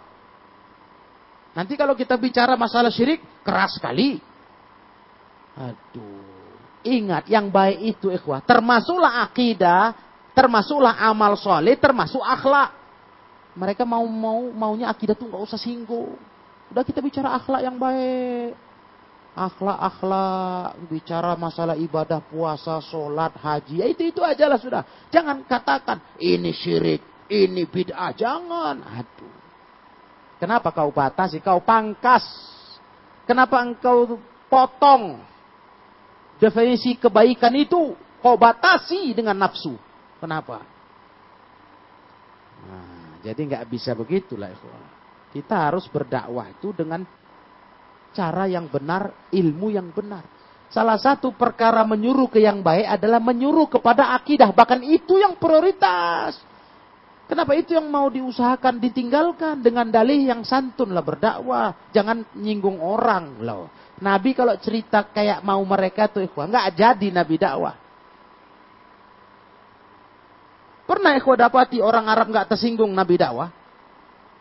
[1.59, 4.15] Nanti kalau kita bicara masalah syirik, keras sekali.
[5.59, 6.23] Aduh.
[6.87, 8.39] Ingat, yang baik itu ikhwah.
[8.47, 10.08] Termasuklah akidah,
[10.39, 12.71] termasuklah amal soleh, termasuk akhlak.
[13.59, 16.15] Mereka mau mau maunya akidah tuh nggak usah singgung.
[16.71, 18.55] Udah kita bicara akhlak yang baik.
[19.35, 23.83] Akhlak-akhlak, bicara masalah ibadah, puasa, sholat, haji.
[23.83, 24.83] Ya itu itu aja lah sudah.
[25.11, 28.15] Jangan katakan ini syirik, ini bid'ah.
[28.15, 28.79] Jangan.
[28.79, 29.35] Aduh.
[30.39, 31.43] Kenapa kau batasi?
[31.43, 32.23] Kau pangkas.
[33.27, 35.19] Kenapa engkau potong
[36.39, 37.91] definisi kebaikan itu?
[38.23, 39.88] Kau batasi dengan nafsu.
[40.19, 40.61] Kenapa?
[42.67, 44.83] Nah, jadi nggak bisa begitulah ikhwan.
[45.31, 47.07] Kita harus berdakwah itu dengan
[48.11, 50.25] cara yang benar, ilmu yang benar.
[50.69, 54.53] Salah satu perkara menyuruh ke yang baik adalah menyuruh kepada akidah.
[54.53, 56.37] Bahkan itu yang prioritas.
[57.29, 63.45] Kenapa itu yang mau diusahakan ditinggalkan dengan dalih yang santun lah berdakwah, jangan nyinggung orang
[63.45, 63.69] loh.
[64.01, 67.88] Nabi kalau cerita kayak mau mereka tuh ikhwah, nggak jadi Nabi dakwah.
[70.89, 73.53] Pernah ikhwah dapati orang Arab nggak tersinggung Nabi dakwah?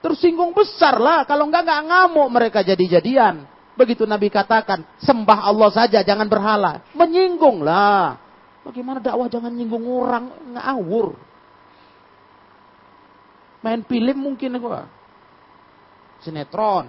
[0.01, 3.45] Tersinggung besar lah, kalau nggak nggak ngamuk mereka jadi-jadian.
[3.77, 6.81] Begitu Nabi katakan, sembah Allah saja, jangan berhala.
[6.97, 8.17] Menyinggung lah.
[8.65, 11.21] Bagaimana dakwah jangan nyinggung orang, ngawur.
[13.61, 14.89] Main film mungkin gua.
[16.25, 16.89] Sinetron.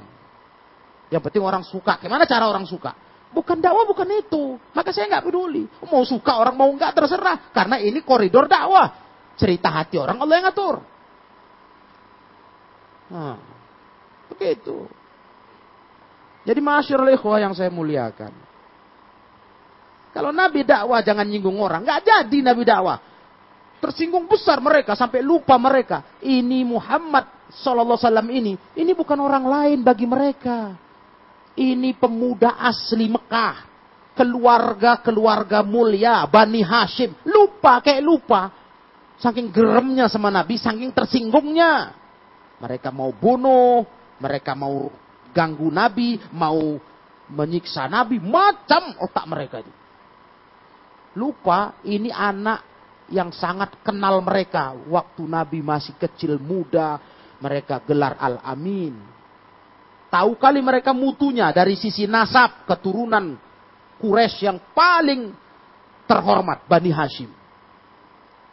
[1.11, 1.99] Yang penting orang suka.
[1.99, 2.95] Gimana cara orang suka?
[3.35, 4.55] Bukan dakwah, bukan itu.
[4.71, 5.67] Maka saya nggak peduli.
[5.83, 7.51] Mau suka orang mau nggak terserah.
[7.51, 9.08] Karena ini koridor dakwah.
[9.39, 10.75] Cerita hati orang Allah yang ngatur.
[13.09, 13.39] Nah,
[14.35, 14.85] begitu.
[16.43, 18.35] Jadi ikhwah yang saya muliakan.
[20.11, 21.87] Kalau Nabi dakwah jangan nyinggung orang.
[21.87, 22.99] Nggak jadi Nabi dakwah.
[23.79, 26.19] Tersinggung besar mereka sampai lupa mereka.
[26.19, 30.75] Ini Muhammad Wasallam ini, ini bukan orang lain bagi mereka.
[31.57, 33.55] Ini pemuda asli Mekah,
[34.13, 37.15] keluarga-keluarga mulia, Bani Hashim.
[37.25, 38.58] Lupa kayak lupa.
[39.19, 41.91] Saking geremnya sama Nabi, saking tersinggungnya.
[42.59, 43.83] Mereka mau bunuh,
[44.19, 44.87] mereka mau
[45.35, 46.79] ganggu Nabi, mau
[47.27, 49.73] menyiksa Nabi, macam otak mereka itu.
[51.19, 52.69] Lupa ini anak
[53.09, 57.01] yang sangat kenal mereka waktu Nabi masih kecil muda
[57.41, 58.93] mereka gelar Al-Amin
[60.13, 63.37] tahu kali mereka mutunya dari sisi nasab keturunan
[63.99, 65.33] Quraisy yang paling
[66.05, 67.29] terhormat Bani Hashim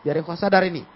[0.06, 0.86] biar kau sadar ini.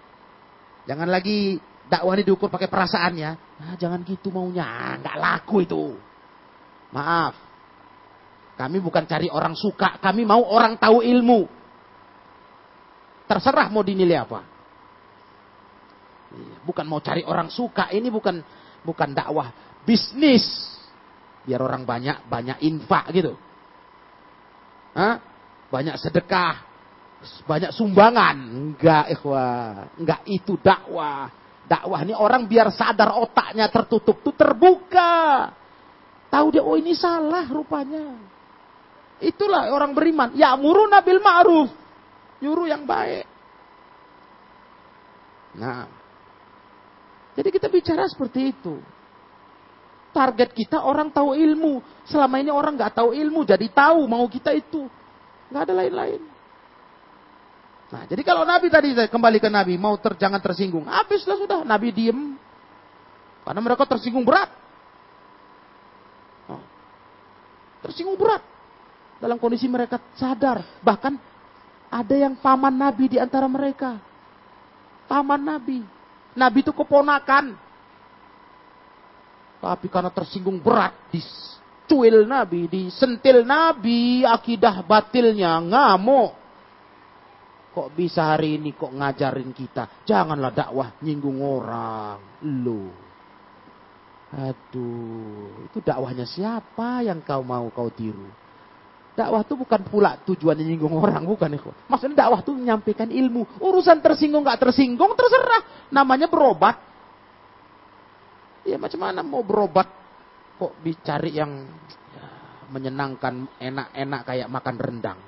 [0.86, 1.58] Jangan lagi
[1.90, 3.30] dakwah ini diukur pakai perasaannya.
[3.58, 4.94] Nah, jangan gitu maunya.
[5.02, 5.98] Nggak laku itu.
[6.94, 7.34] Maaf.
[8.54, 9.98] Kami bukan cari orang suka.
[9.98, 11.50] Kami mau orang tahu ilmu.
[13.26, 14.46] Terserah mau dinilai apa.
[16.30, 18.38] Iya, bukan mau cari orang suka, ini bukan
[18.86, 19.50] bukan dakwah
[19.82, 20.46] bisnis.
[21.42, 23.34] Biar orang banyak banyak infak gitu.
[24.94, 25.18] Hah?
[25.70, 26.69] Banyak sedekah,
[27.44, 28.36] banyak sumbangan.
[28.36, 29.92] Enggak, ikhwah.
[29.96, 31.28] Enggak itu dakwah.
[31.68, 35.52] Dakwah ini orang biar sadar otaknya tertutup tuh terbuka.
[36.30, 38.16] Tahu dia, oh ini salah rupanya.
[39.20, 40.32] Itulah orang beriman.
[40.34, 41.70] Ya muru nabil ma'ruf
[42.40, 43.28] nyuruh yang baik.
[45.60, 45.86] Nah,
[47.36, 48.80] jadi kita bicara seperti itu.
[50.10, 51.78] Target kita orang tahu ilmu.
[52.08, 54.90] Selama ini orang nggak tahu ilmu, jadi tahu mau kita itu.
[55.52, 56.22] Nggak ada lain-lain.
[57.90, 61.90] Nah, jadi kalau Nabi tadi kembali ke Nabi mau ter, jangan tersinggung, habislah sudah Nabi
[61.90, 62.38] diem,
[63.42, 64.46] karena mereka tersinggung berat.
[66.46, 66.62] Oh.
[67.82, 68.46] Tersinggung berat
[69.18, 71.18] dalam kondisi mereka sadar, bahkan
[71.90, 73.98] ada yang paman Nabi di antara mereka.
[75.10, 75.82] Paman Nabi.
[76.38, 77.58] Nabi itu keponakan.
[79.60, 86.39] Tapi karena tersinggung berat, dicuil Nabi, disentil Nabi, akidah batilnya, ngamuk.
[87.70, 90.02] Kok bisa hari ini kok ngajarin kita?
[90.02, 92.18] Janganlah dakwah nyinggung orang.
[92.42, 92.90] Lu.
[94.30, 98.26] Aduh, itu dakwahnya siapa yang kau mau kau tiru?
[99.14, 101.70] Dakwah itu bukan pula tujuannya nyinggung orang, bukan itu.
[101.86, 103.62] Maksudnya dakwah itu menyampaikan ilmu.
[103.62, 105.90] Urusan tersinggung gak tersinggung terserah.
[105.94, 106.78] Namanya berobat.
[108.66, 109.88] Ya macam mana mau berobat
[110.60, 111.64] kok dicari yang
[112.12, 112.26] ya,
[112.70, 115.18] menyenangkan enak-enak kayak makan rendang.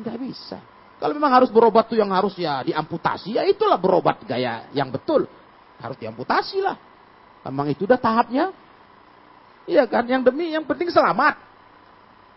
[0.00, 0.58] Nggak bisa.
[0.96, 5.28] Kalau memang harus berobat tuh yang harus ya diamputasi, ya itulah berobat gaya yang betul.
[5.76, 6.76] Harus diamputasi lah.
[7.44, 8.50] Memang itu udah tahapnya.
[9.68, 11.36] Iya kan, yang demi yang penting selamat.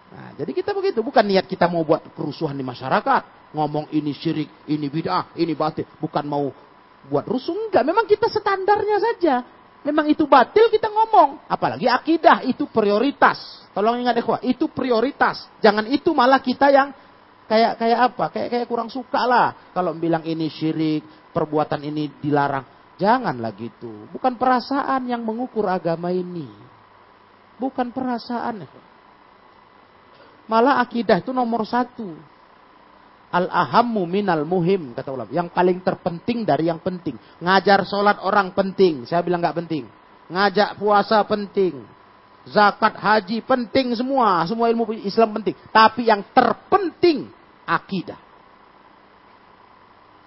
[0.10, 4.50] Nah, jadi kita begitu, bukan niat kita mau buat kerusuhan di masyarakat, ngomong ini syirik,
[4.66, 6.50] ini bid'ah, ini batil, bukan mau
[7.06, 9.36] buat rusuh enggak, memang kita standarnya saja.
[9.86, 13.64] Memang itu batil kita ngomong, apalagi akidah itu prioritas.
[13.72, 15.48] Tolong ingat ya, itu prioritas.
[15.64, 16.92] Jangan itu malah kita yang
[17.50, 18.26] kayak kayak apa?
[18.30, 22.64] Kayak kayak kurang suka lah kalau bilang ini syirik, perbuatan ini dilarang.
[23.00, 24.12] Janganlah gitu.
[24.12, 26.46] Bukan perasaan yang mengukur agama ini.
[27.56, 28.68] Bukan perasaan.
[30.52, 32.12] Malah akidah itu nomor satu.
[33.30, 35.30] Al-ahammu minal muhim, kata ulama.
[35.32, 37.16] Yang paling terpenting dari yang penting.
[37.40, 39.08] Ngajar sholat orang penting.
[39.08, 39.86] Saya bilang nggak penting.
[40.28, 41.80] Ngajak puasa penting.
[42.50, 44.44] Zakat, haji penting semua.
[44.50, 45.56] Semua ilmu Islam penting.
[45.70, 47.39] Tapi yang terpenting
[47.70, 48.20] akidah.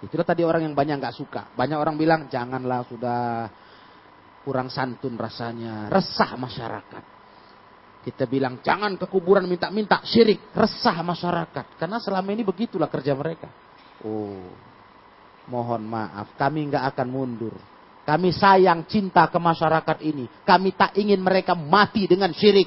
[0.03, 1.55] Itulah tadi orang yang banyak nggak suka.
[1.55, 3.47] Banyak orang bilang janganlah sudah
[4.43, 7.05] kurang santun rasanya, resah masyarakat.
[8.03, 11.79] Kita bilang jangan ke kuburan minta-minta syirik, resah masyarakat.
[11.79, 13.47] Karena selama ini begitulah kerja mereka.
[14.03, 14.51] Oh,
[15.47, 17.55] mohon maaf, kami nggak akan mundur.
[18.03, 20.27] Kami sayang cinta ke masyarakat ini.
[20.43, 22.67] Kami tak ingin mereka mati dengan syirik.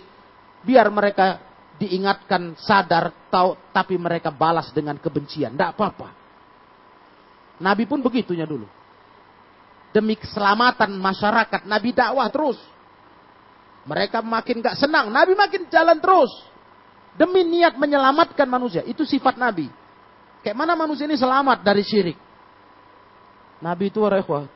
[0.64, 1.44] Biar mereka
[1.76, 5.56] diingatkan, sadar, tahu, tapi mereka balas dengan kebencian.
[5.56, 6.10] Tidak apa-apa.
[7.60, 8.68] Nabi pun begitunya dulu.
[9.96, 12.60] Demi keselamatan masyarakat, Nabi dakwah terus.
[13.88, 16.32] Mereka makin gak senang, Nabi makin jalan terus.
[17.16, 18.84] Demi niat menyelamatkan manusia.
[18.84, 19.72] Itu sifat Nabi.
[20.44, 22.18] Kayak mana manusia ini selamat dari syirik.
[23.64, 24.04] Nabi itu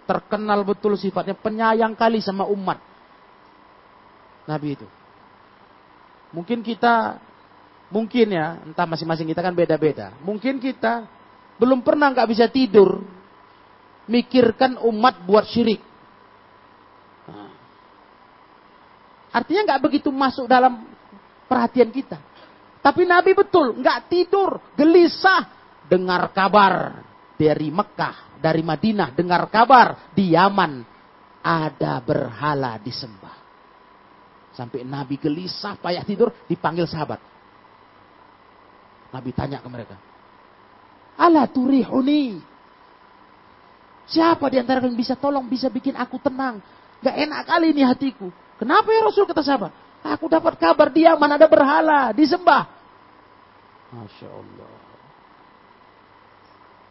[0.03, 2.83] terkenal betul sifatnya penyayang kali sama umat.
[4.43, 4.87] Nabi itu.
[6.29, 7.17] Mungkin kita,
[7.89, 10.13] mungkin ya, entah masing-masing kita kan beda-beda.
[10.21, 11.09] Mungkin kita
[11.57, 13.01] belum pernah nggak bisa tidur,
[14.05, 15.81] mikirkan umat buat syirik.
[17.27, 17.51] Nah.
[19.33, 20.85] Artinya nggak begitu masuk dalam
[21.49, 22.21] perhatian kita.
[22.79, 25.49] Tapi Nabi betul, nggak tidur, gelisah,
[25.89, 27.03] dengar kabar
[27.35, 30.85] dari Mekah, dari Madinah, dengar kabar di Yaman
[31.43, 33.38] ada berhala disembah.
[34.59, 37.23] Sampai Nabi gelisah, payah tidur, dipanggil sahabat.
[39.15, 39.95] Nabi tanya ke mereka.
[41.15, 42.43] Ala turihuni.
[44.03, 46.59] Siapa di antara kalian bisa tolong, bisa bikin aku tenang.
[46.99, 48.27] Gak enak kali ini hatiku.
[48.59, 49.71] Kenapa ya Rasul kata sahabat?
[50.03, 52.67] Aku dapat kabar dia mana ada berhala, disembah.
[53.95, 54.75] Masya Allah.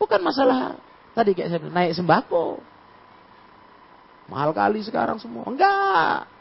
[0.01, 0.81] Bukan masalah
[1.13, 2.65] tadi kayak saya naik sembako.
[4.33, 5.45] Mahal kali sekarang semua.
[5.45, 6.38] Enggak.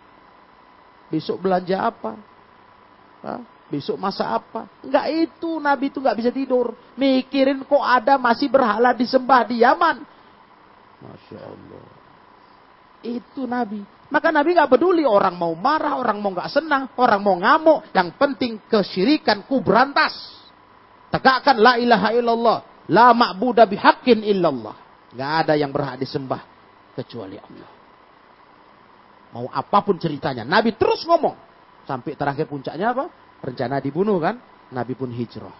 [1.07, 2.13] Besok belanja apa?
[3.23, 3.41] Hah?
[3.67, 4.67] Besok masa apa?
[4.79, 6.71] Enggak itu, Nabi itu enggak bisa tidur.
[6.95, 10.07] Mikirin kok ada masih berhala disembah di Yaman.
[11.03, 11.87] Masya Allah.
[13.03, 13.83] Itu Nabi.
[14.07, 17.91] Maka Nabi nggak peduli orang mau marah, orang mau nggak senang, orang mau ngamuk.
[17.91, 20.15] Yang penting kesyirikan ku berantas.
[21.11, 22.57] Tegakkan la ilaha illallah.
[22.87, 24.75] La ma'budah bihaqqin illallah.
[25.11, 26.39] Nggak ada yang berhak disembah
[26.95, 27.76] kecuali Allah.
[29.35, 30.47] Mau apa pun ceritanya.
[30.47, 31.35] Nabi terus ngomong.
[31.87, 33.05] Sampai terakhir puncaknya apa?
[33.43, 34.39] Rencana dibunuh kan?
[34.71, 35.55] Nabi pun hijrah.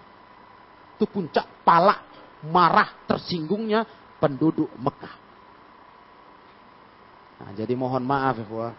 [0.98, 2.04] Itu puncak palak,
[2.52, 3.86] marah, tersinggungnya
[4.18, 5.16] penduduk Mekah.
[7.38, 8.70] Nah, jadi mohon maaf ya,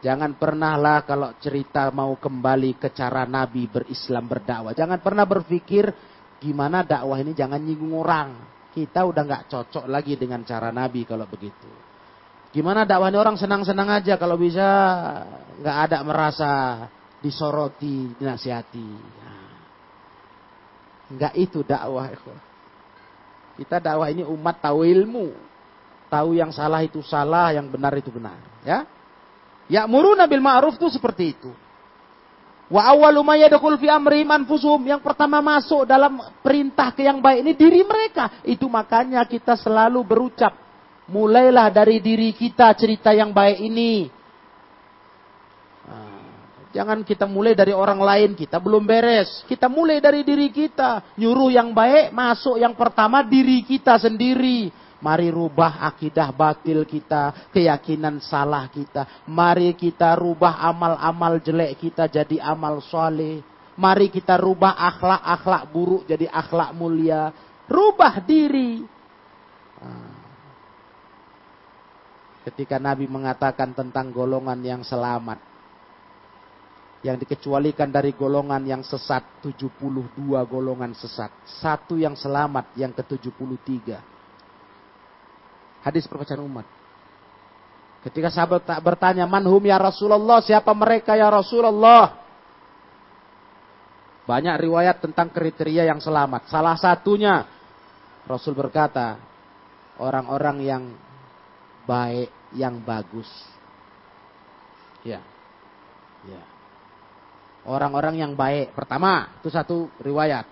[0.00, 4.72] Jangan pernahlah kalau cerita mau kembali ke cara Nabi berislam berdakwah.
[4.72, 5.92] Jangan pernah berpikir
[6.40, 8.32] gimana dakwah ini jangan nyinggung orang.
[8.72, 11.89] Kita udah nggak cocok lagi dengan cara Nabi kalau begitu.
[12.50, 14.66] Gimana dakwahnya orang senang-senang aja kalau bisa
[15.62, 16.50] nggak ada merasa
[17.22, 18.88] disoroti, dinasihati.
[19.22, 19.50] Nah,
[21.14, 22.10] nggak itu dakwah.
[23.54, 25.30] Kita dakwah ini umat tahu ilmu,
[26.10, 28.34] tahu yang salah itu salah, yang benar itu benar.
[28.66, 28.82] Ya,
[29.70, 31.54] ya muru nabil ma'ruf itu seperti itu.
[32.70, 33.34] Wa awwalu ma
[33.78, 34.90] fi amrihim anfusuhum.
[34.90, 38.42] Yang pertama masuk dalam perintah ke yang baik ini diri mereka.
[38.46, 40.69] Itu makanya kita selalu berucap
[41.10, 44.06] Mulailah dari diri kita cerita yang baik ini.
[45.90, 46.22] Nah,
[46.70, 49.42] jangan kita mulai dari orang lain, kita belum beres.
[49.50, 51.18] Kita mulai dari diri kita.
[51.18, 54.70] Nyuruh yang baik, masuk yang pertama diri kita sendiri.
[55.02, 59.26] Mari rubah akidah batil kita, keyakinan salah kita.
[59.26, 63.42] Mari kita rubah amal-amal jelek kita jadi amal soleh.
[63.80, 67.34] Mari kita rubah akhlak-akhlak buruk jadi akhlak mulia.
[67.64, 68.84] Rubah diri.
[69.80, 70.19] Nah,
[72.44, 75.38] ketika Nabi mengatakan tentang golongan yang selamat.
[77.00, 79.80] Yang dikecualikan dari golongan yang sesat 72
[80.44, 81.32] golongan sesat.
[81.48, 83.96] Satu yang selamat yang ke-73.
[85.80, 86.68] Hadis perpecahan umat.
[88.04, 92.20] Ketika sahabat tak bertanya, manhum ya Rasulullah, siapa mereka ya Rasulullah?
[94.24, 96.48] Banyak riwayat tentang kriteria yang selamat.
[96.48, 97.44] Salah satunya,
[98.28, 99.20] Rasul berkata,
[100.00, 100.82] orang-orang yang
[101.84, 103.28] baik, yang bagus.
[105.06, 105.22] Ya.
[106.26, 106.42] Ya.
[107.64, 108.72] Orang-orang yang baik.
[108.72, 110.48] Pertama, itu satu riwayat.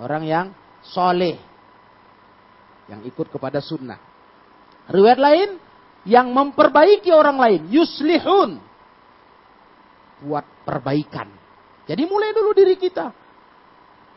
[0.00, 0.52] Orang yang
[0.84, 1.36] soleh.
[2.88, 4.00] Yang ikut kepada sunnah.
[4.88, 5.48] Riwayat lain,
[6.06, 7.60] yang memperbaiki orang lain.
[7.68, 8.60] Yuslihun.
[10.24, 11.28] Buat perbaikan.
[11.86, 13.12] Jadi mulai dulu diri kita.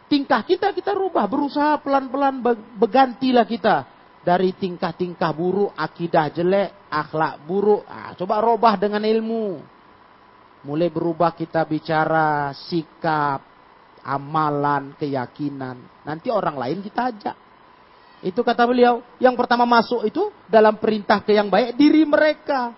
[0.09, 1.29] Tingkah kita kita rubah.
[1.29, 2.41] Berusaha pelan-pelan
[2.79, 3.98] bergantilah kita.
[4.19, 7.87] Dari tingkah-tingkah buruk, akidah jelek, akhlak buruk.
[7.87, 9.79] Nah, coba rubah dengan ilmu
[10.59, 13.39] Mulai berubah kita bicara sikap,
[14.03, 16.03] amalan, keyakinan.
[16.03, 17.37] Nanti orang lain kita ajak.
[18.19, 18.99] Itu kata beliau.
[19.23, 22.75] Yang pertama masuk itu dalam perintah ke yang baik diri mereka.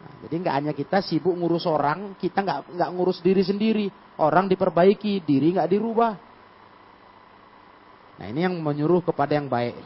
[0.00, 3.88] Nah, jadi nggak hanya kita sibuk ngurus orang, kita nggak nggak ngurus diri sendiri.
[4.20, 6.12] Orang diperbaiki, diri nggak dirubah.
[8.20, 9.80] Nah ini yang menyuruh kepada yang baik.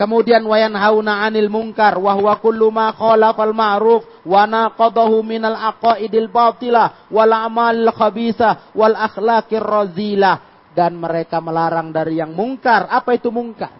[0.00, 6.32] Kemudian wayan hauna 'anil munkar wa huwa kullu ma khalafal ma'ruf wa naqadahu minal aqaidil
[6.32, 10.40] batilah wal amal khabitha wal akhlaqir razilah
[10.72, 12.88] dan mereka melarang dari yang mungkar.
[12.88, 13.76] Apa itu mungkar?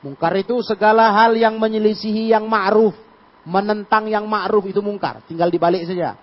[0.00, 2.96] Mungkar itu segala hal yang menyelisihi yang ma'ruf,
[3.44, 5.20] menentang yang ma'ruf itu mungkar.
[5.28, 6.16] Tinggal dibalik saja.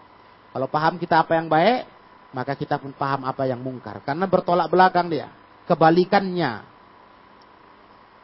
[0.50, 1.86] Kalau paham kita apa yang baik,
[2.34, 4.02] maka kita pun paham apa yang mungkar.
[4.02, 5.30] Karena bertolak belakang dia.
[5.70, 6.68] Kebalikannya.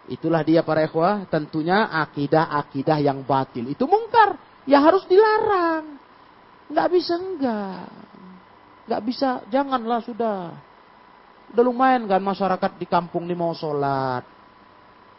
[0.05, 3.65] Itulah dia para ikhwah, tentunya akidah-akidah yang batil.
[3.65, 4.37] Itu mungkar,
[4.69, 5.97] ya harus dilarang.
[6.69, 7.89] Nggak bisa enggak.
[8.85, 10.53] Nggak bisa, janganlah sudah.
[11.53, 14.21] Udah lumayan kan masyarakat di kampung ini mau sholat.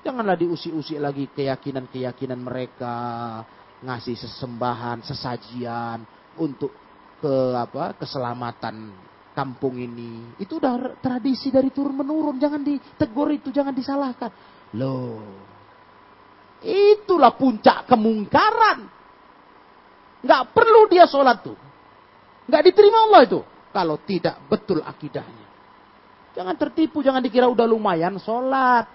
[0.07, 2.97] Janganlah diusik-usik lagi keyakinan-keyakinan mereka.
[3.83, 6.07] Ngasih sesembahan, sesajian
[6.39, 6.71] untuk
[7.19, 8.95] ke apa keselamatan
[9.35, 10.39] kampung ini.
[10.41, 12.39] Itu udah tradisi dari turun menurun.
[12.39, 14.31] Jangan ditegur itu, jangan disalahkan.
[14.75, 15.23] Loh.
[16.67, 18.89] Itulah puncak kemungkaran.
[20.27, 21.55] Nggak perlu dia sholat tuh.
[22.51, 23.41] Nggak diterima Allah itu.
[23.71, 25.47] Kalau tidak betul akidahnya.
[26.35, 28.89] Jangan tertipu, jangan dikira udah lumayan sholat.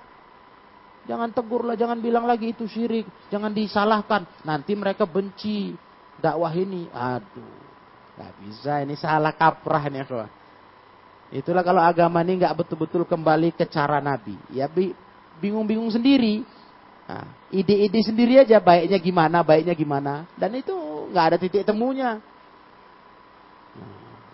[1.10, 3.10] Jangan tegur lah, jangan bilang lagi itu syirik.
[3.34, 4.28] Jangan disalahkan.
[4.46, 5.74] Nanti mereka benci
[6.22, 6.86] dakwah ini.
[6.94, 7.58] Aduh,
[8.20, 8.86] nggak bisa.
[8.86, 10.06] Ini salah kaprah nih.
[11.32, 14.38] Itulah kalau agama ini nggak betul-betul kembali ke cara Nabi.
[14.54, 14.70] Ya
[15.42, 16.46] bingung-bingung sendiri.
[17.10, 20.30] Nah, ide-ide sendiri aja baiknya gimana, baiknya gimana.
[20.38, 20.72] Dan itu
[21.12, 22.22] nggak ada titik temunya.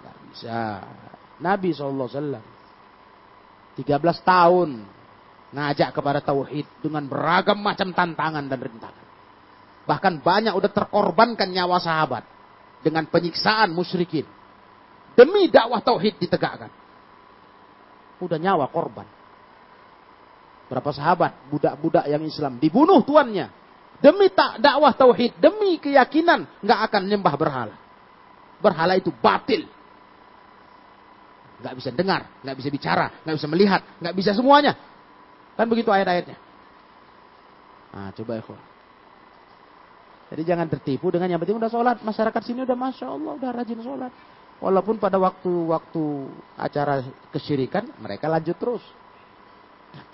[0.04, 0.84] Nah, bisa.
[1.38, 2.10] Nabi SAW
[3.78, 3.86] 13
[4.26, 4.70] tahun
[5.54, 9.06] ngajak kepada tauhid dengan beragam macam tantangan dan rintangan.
[9.88, 12.26] Bahkan banyak udah terkorbankan nyawa sahabat
[12.84, 14.28] dengan penyiksaan musyrikin.
[15.18, 16.70] Demi dakwah tauhid ditegakkan.
[18.22, 19.17] Udah nyawa korban.
[20.68, 23.48] Berapa sahabat, budak-budak yang Islam dibunuh tuannya.
[23.98, 27.76] Demi tak dakwah tauhid, demi keyakinan nggak akan nyembah berhala.
[28.62, 29.66] Berhala itu batil.
[31.58, 34.78] Nggak bisa dengar, nggak bisa bicara, nggak bisa melihat, nggak bisa semuanya.
[35.58, 36.38] Kan begitu ayat-ayatnya.
[37.98, 38.44] Nah, coba ya
[40.28, 41.98] Jadi jangan tertipu dengan yang penting udah sholat.
[42.04, 44.12] Masyarakat sini udah masya Allah, udah rajin sholat.
[44.62, 46.04] Walaupun pada waktu-waktu
[46.60, 47.02] acara
[47.34, 48.84] kesyirikan mereka lanjut terus.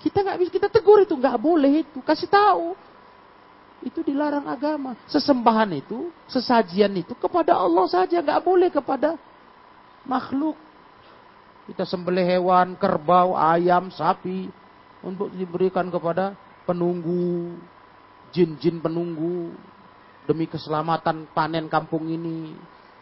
[0.00, 1.98] Kita nggak bisa kita tegur itu nggak boleh itu.
[2.04, 2.76] Kasih tahu.
[3.84, 4.96] Itu dilarang agama.
[5.08, 9.16] Sesembahan itu sesajian itu kepada Allah saja nggak boleh kepada
[10.08, 10.56] makhluk.
[11.64, 14.52] Kita sembelih hewan kerbau ayam sapi
[15.00, 16.36] untuk diberikan kepada
[16.68, 17.56] penunggu
[18.32, 19.54] jin-jin penunggu.
[20.24, 22.56] Demi keselamatan panen kampung ini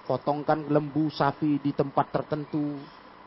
[0.06, 2.74] potongkan lembu sapi di tempat tertentu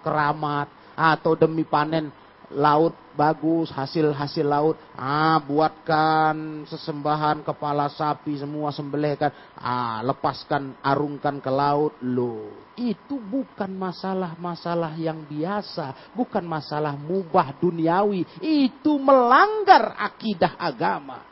[0.04, 2.12] keramat atau demi panen
[2.54, 11.50] laut bagus, hasil-hasil laut, ah buatkan sesembahan kepala sapi semua sembelihkan, ah lepaskan, arungkan ke
[11.50, 21.24] laut, lo itu bukan masalah-masalah yang biasa, bukan masalah mubah duniawi, itu melanggar akidah agama.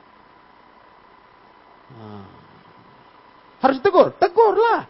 [1.93, 2.27] Nah.
[3.59, 4.83] Harus tegur, tegurlah.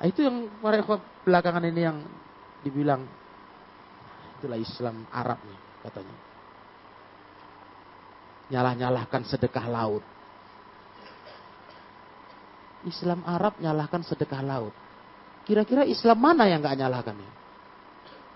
[0.00, 0.84] Nah, itu yang para
[1.24, 1.98] belakangan ini yang
[2.60, 3.08] dibilang
[4.44, 6.16] itulah Islam Arab nih katanya.
[8.52, 10.04] Nyalah-nyalahkan sedekah laut.
[12.84, 14.76] Islam Arab nyalahkan sedekah laut.
[15.48, 17.32] Kira-kira Islam mana yang nggak nyalahkan ya?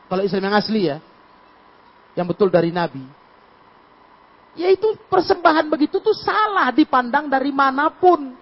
[0.09, 0.97] Kalau Islam yang asli ya,
[2.17, 3.05] yang betul dari Nabi.
[4.57, 8.33] Yaitu persembahan begitu tuh salah dipandang dari mana pun.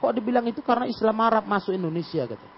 [0.00, 2.48] Kok dibilang itu karena Islam Arab masuk Indonesia gitu.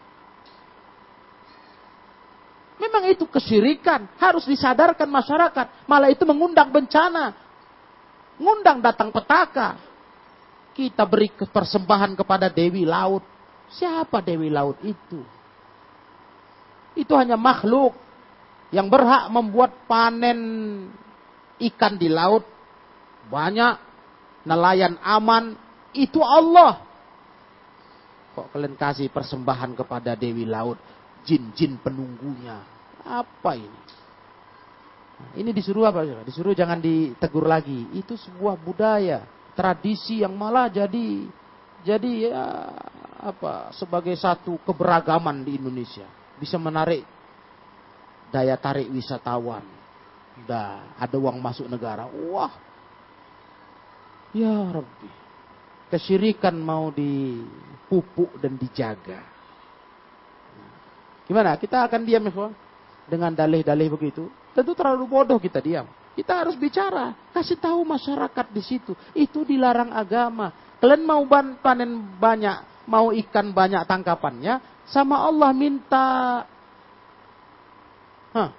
[2.77, 5.89] Memang itu kesyirikan, harus disadarkan masyarakat.
[5.89, 7.33] Malah itu mengundang bencana.
[8.37, 9.81] Ngundang datang petaka.
[10.77, 13.25] Kita beri persembahan kepada Dewi Laut.
[13.73, 15.25] Siapa Dewi Laut itu?
[16.93, 17.97] Itu hanya makhluk
[18.73, 20.39] yang berhak membuat panen
[21.57, 22.45] ikan di laut
[23.27, 23.75] banyak,
[24.47, 25.59] nelayan aman,
[25.91, 26.79] itu Allah.
[28.39, 30.79] Kok kalian kasih persembahan kepada Dewi Laut?
[31.27, 32.63] Jin-jin penunggunya.
[33.03, 33.83] Apa ini?
[35.17, 36.07] Nah, ini disuruh apa?
[36.23, 37.91] Disuruh jangan ditegur lagi.
[37.99, 39.27] Itu sebuah budaya,
[39.59, 41.27] tradisi yang malah jadi
[41.87, 42.45] jadi ya
[43.23, 46.07] apa sebagai satu keberagaman di Indonesia.
[46.37, 47.03] Bisa menarik
[48.31, 49.65] daya tarik wisatawan.
[50.45, 52.05] Dah ada uang masuk negara.
[52.07, 52.53] Wah.
[54.37, 55.09] Ya Rabbi.
[55.89, 59.36] Kesyirikan mau dipupuk dan dijaga.
[61.27, 61.59] Gimana?
[61.59, 62.49] Kita akan diam ya,
[63.11, 64.31] dengan dalih-dalih begitu.
[64.55, 65.87] Tentu terlalu bodoh kita diam.
[66.17, 68.97] Kita harus bicara, kasih tahu masyarakat di situ.
[69.13, 70.49] Itu dilarang agama.
[70.81, 71.21] Kalian mau
[71.61, 76.09] panen banyak, mau ikan banyak tangkapannya, sama Allah minta.
[78.33, 78.51] Hah.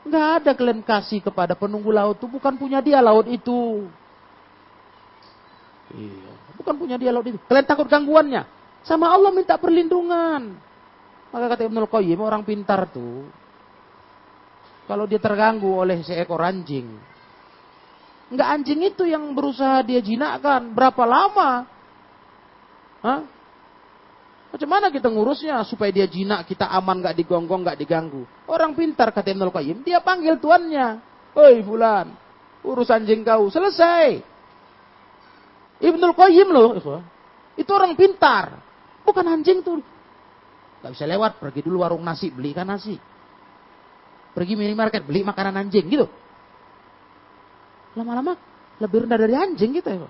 [0.00, 3.86] Nggak ada kalian kasih kepada penunggu laut itu, bukan punya dia laut itu.
[5.92, 7.38] Iya, bukan punya dia laut itu.
[7.46, 8.42] Kalian takut gangguannya.
[8.82, 10.56] Sama Allah minta perlindungan.
[11.30, 13.30] Maka kata Ibnul Qayyim, orang pintar tuh,
[14.90, 16.90] kalau dia terganggu oleh seekor anjing,
[18.34, 21.50] enggak anjing itu yang berusaha dia jinakkan, berapa lama?
[23.06, 23.20] Hah?
[24.50, 28.26] Macam mana kita ngurusnya supaya dia jinak, kita aman, nggak digonggong, nggak diganggu.
[28.50, 30.98] Orang pintar kata Ibnul Qayyim, dia panggil tuannya.
[31.30, 32.10] Hei bulan,
[32.66, 34.18] urus anjing kau, selesai.
[35.78, 36.74] Ibnul Qayyim loh,
[37.54, 38.58] itu orang pintar.
[39.06, 39.78] Bukan anjing tuh.
[40.80, 42.96] Gak bisa lewat, pergi dulu warung nasi, belikan nasi.
[44.32, 46.06] Pergi minimarket, beli makanan anjing gitu.
[47.98, 48.38] Lama-lama
[48.80, 50.08] lebih rendah dari anjing gitu ya.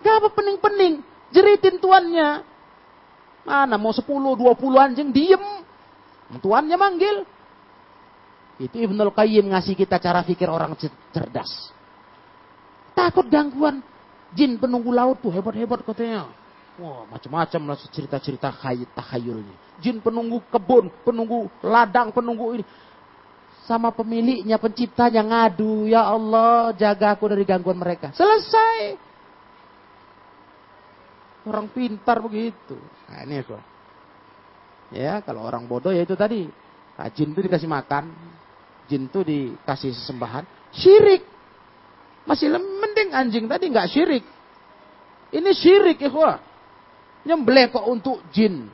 [0.00, 2.28] Gak apa pening-pening, jeritin tuannya.
[3.46, 4.40] Mana mau 10, 20
[4.80, 5.44] anjing, diem.
[6.40, 7.16] Tuannya manggil.
[8.56, 10.72] Itu Ibnul Qayyim ngasih kita cara pikir orang
[11.12, 11.70] cerdas.
[12.96, 13.84] Takut gangguan
[14.32, 16.32] jin penunggu laut tuh hebat-hebat katanya.
[16.76, 18.52] Wah, macam-macam lah cerita-cerita
[18.92, 19.80] takhayulnya.
[19.80, 22.64] Jin penunggu kebun, penunggu ladang, penunggu ini.
[23.64, 25.88] Sama pemiliknya, penciptanya ngadu.
[25.88, 28.12] Ya Allah, jaga aku dari gangguan mereka.
[28.12, 28.94] Selesai.
[31.48, 32.76] Orang pintar begitu.
[33.08, 33.56] Nah ini itu.
[34.92, 36.44] Ya, kalau orang bodoh ya itu tadi.
[36.96, 38.12] Nah, jin itu dikasih makan.
[38.86, 40.44] Jin itu dikasih sesembahan.
[40.76, 41.24] Syirik.
[42.28, 44.24] Masih mending anjing tadi nggak syirik.
[45.32, 46.45] Ini syirik, ikhwah
[47.26, 48.70] nyembelih kok untuk jin.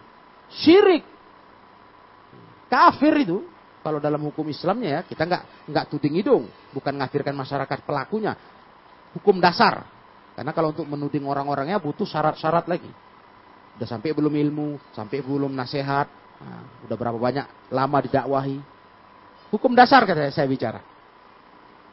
[0.52, 1.02] Syirik.
[2.68, 3.48] Kafir itu.
[3.82, 8.38] Kalau dalam hukum Islamnya ya, kita nggak nggak tuding hidung, bukan ngafirkan masyarakat pelakunya.
[9.18, 9.82] Hukum dasar.
[10.38, 12.88] Karena kalau untuk menuding orang-orangnya butuh syarat-syarat lagi.
[13.74, 16.06] Udah sampai belum ilmu, sampai belum nasihat,
[16.38, 18.58] nah, udah berapa banyak lama didakwahi.
[19.50, 20.80] Hukum dasar kata saya bicara.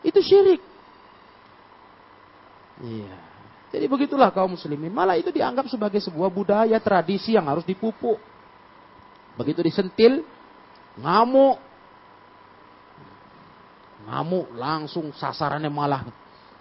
[0.05, 0.61] Itu syirik.
[2.85, 3.28] Iya.
[3.69, 4.89] Jadi begitulah kaum muslimin.
[4.89, 8.17] Malah itu dianggap sebagai sebuah budaya tradisi yang harus dipupuk.
[9.37, 10.25] Begitu disentil,
[10.97, 11.61] ngamuk.
[14.09, 16.01] Ngamuk langsung sasarannya malah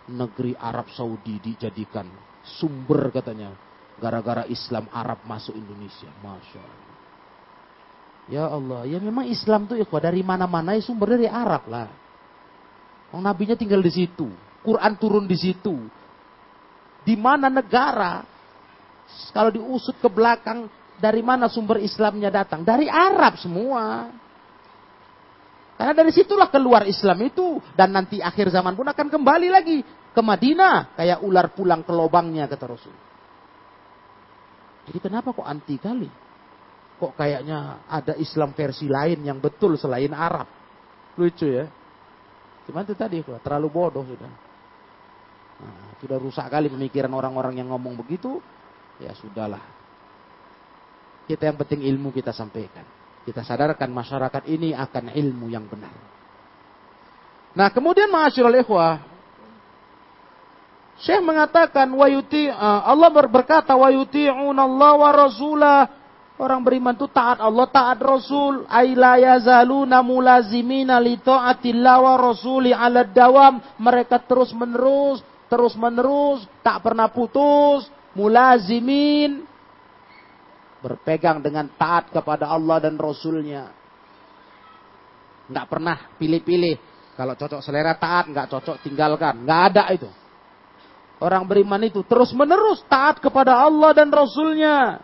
[0.04, 2.04] negeri Arab Saudi dijadikan
[2.44, 3.56] sumber katanya.
[3.98, 6.06] Gara-gara Islam Arab masuk Indonesia.
[6.22, 6.96] Masya Allah.
[8.28, 11.88] Ya Allah, ya memang Islam tuh ya dari mana-mana ya sumber dari Arab lah.
[13.10, 14.28] Oh, nabinya tinggal di situ.
[14.60, 15.97] Quran turun di situ
[17.08, 18.20] di mana negara
[19.32, 20.68] kalau diusut ke belakang
[21.00, 22.60] dari mana sumber Islamnya datang?
[22.60, 24.12] Dari Arab semua.
[25.80, 29.78] Karena dari situlah keluar Islam itu dan nanti akhir zaman pun akan kembali lagi
[30.12, 32.92] ke Madinah kayak ular pulang ke lubangnya kata Rasul.
[34.90, 36.10] Jadi kenapa kok anti kali?
[36.98, 40.50] Kok kayaknya ada Islam versi lain yang betul selain Arab?
[41.14, 41.70] Lucu ya.
[42.66, 44.32] Cuman itu tadi terlalu bodoh sudah.
[45.62, 48.38] Nah, sudah rusak kali pemikiran orang-orang yang ngomong begitu,
[49.02, 49.62] ya sudahlah.
[51.28, 52.86] Kita yang penting ilmu kita sampaikan.
[53.28, 55.92] Kita sadarkan masyarakat ini akan ilmu yang benar.
[57.52, 59.04] Nah kemudian ma'asyiral ikhwah.
[60.98, 65.80] Syekh mengatakan wa yuti uh, Allah berkata wa yuti'una Allah wa rasulah.
[66.38, 68.62] Orang beriman itu taat Allah, taat Rasul.
[68.70, 73.58] Aila yazaluna mulazimina li ta'atillah wa rasuli ala dawam.
[73.82, 75.18] Mereka terus menerus,
[75.48, 79.44] terus menerus, tak pernah putus, mulazimin.
[80.78, 83.74] Berpegang dengan taat kepada Allah dan Rasulnya.
[85.50, 86.76] Nggak pernah pilih-pilih.
[87.18, 89.42] Kalau cocok selera taat, nggak cocok tinggalkan.
[89.42, 90.06] Nggak ada itu.
[91.18, 95.02] Orang beriman itu terus menerus taat kepada Allah dan Rasulnya.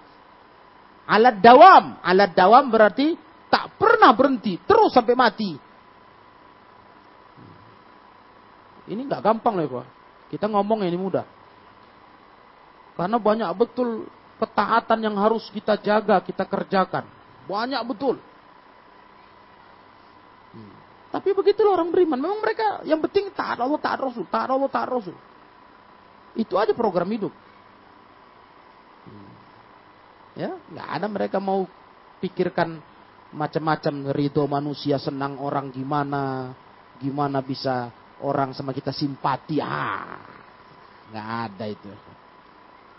[1.11, 1.99] Alat dawam.
[2.07, 3.19] Alat dawam berarti
[3.51, 4.63] tak pernah berhenti.
[4.63, 5.59] Terus sampai mati.
[8.85, 10.04] Ini nggak gampang loh Pak.
[10.35, 11.23] Kita ngomong ini mudah.
[12.99, 14.11] Karena banyak betul
[14.43, 17.07] ketaatan yang harus kita jaga, kita kerjakan.
[17.47, 18.19] Banyak betul.
[20.51, 20.75] Hmm.
[21.15, 22.19] Tapi begitulah orang beriman.
[22.19, 25.15] Memang mereka yang penting taat Allah, taat Rasul, taat Allah, taat Rasul.
[26.35, 27.31] Itu aja program hidup.
[29.07, 29.31] Hmm.
[30.35, 31.71] Ya, nggak ada mereka mau
[32.19, 32.83] pikirkan
[33.31, 36.55] macam-macam ridho manusia senang orang gimana,
[36.99, 37.91] gimana bisa
[38.25, 39.61] orang sama kita simpati.
[39.61, 40.25] Ah,
[41.13, 41.89] nggak ada itu.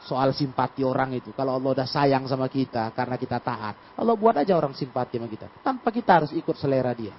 [0.05, 1.34] Soal simpati orang itu.
[1.34, 3.97] Kalau Allah udah sayang sama kita karena kita taat.
[3.97, 5.49] Allah buat aja orang simpati sama kita.
[5.65, 7.17] Tanpa kita harus ikut selera dia.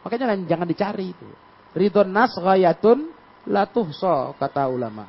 [0.00, 1.28] Makanya jangan dicari itu.
[1.76, 3.12] Ridho nas ghayatun
[3.52, 5.08] latuhso kata ulama.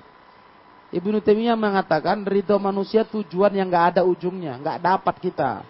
[0.94, 5.66] Ibnu Taimiyah mengatakan ridho manusia tujuan yang nggak ada ujungnya, nggak dapat kita.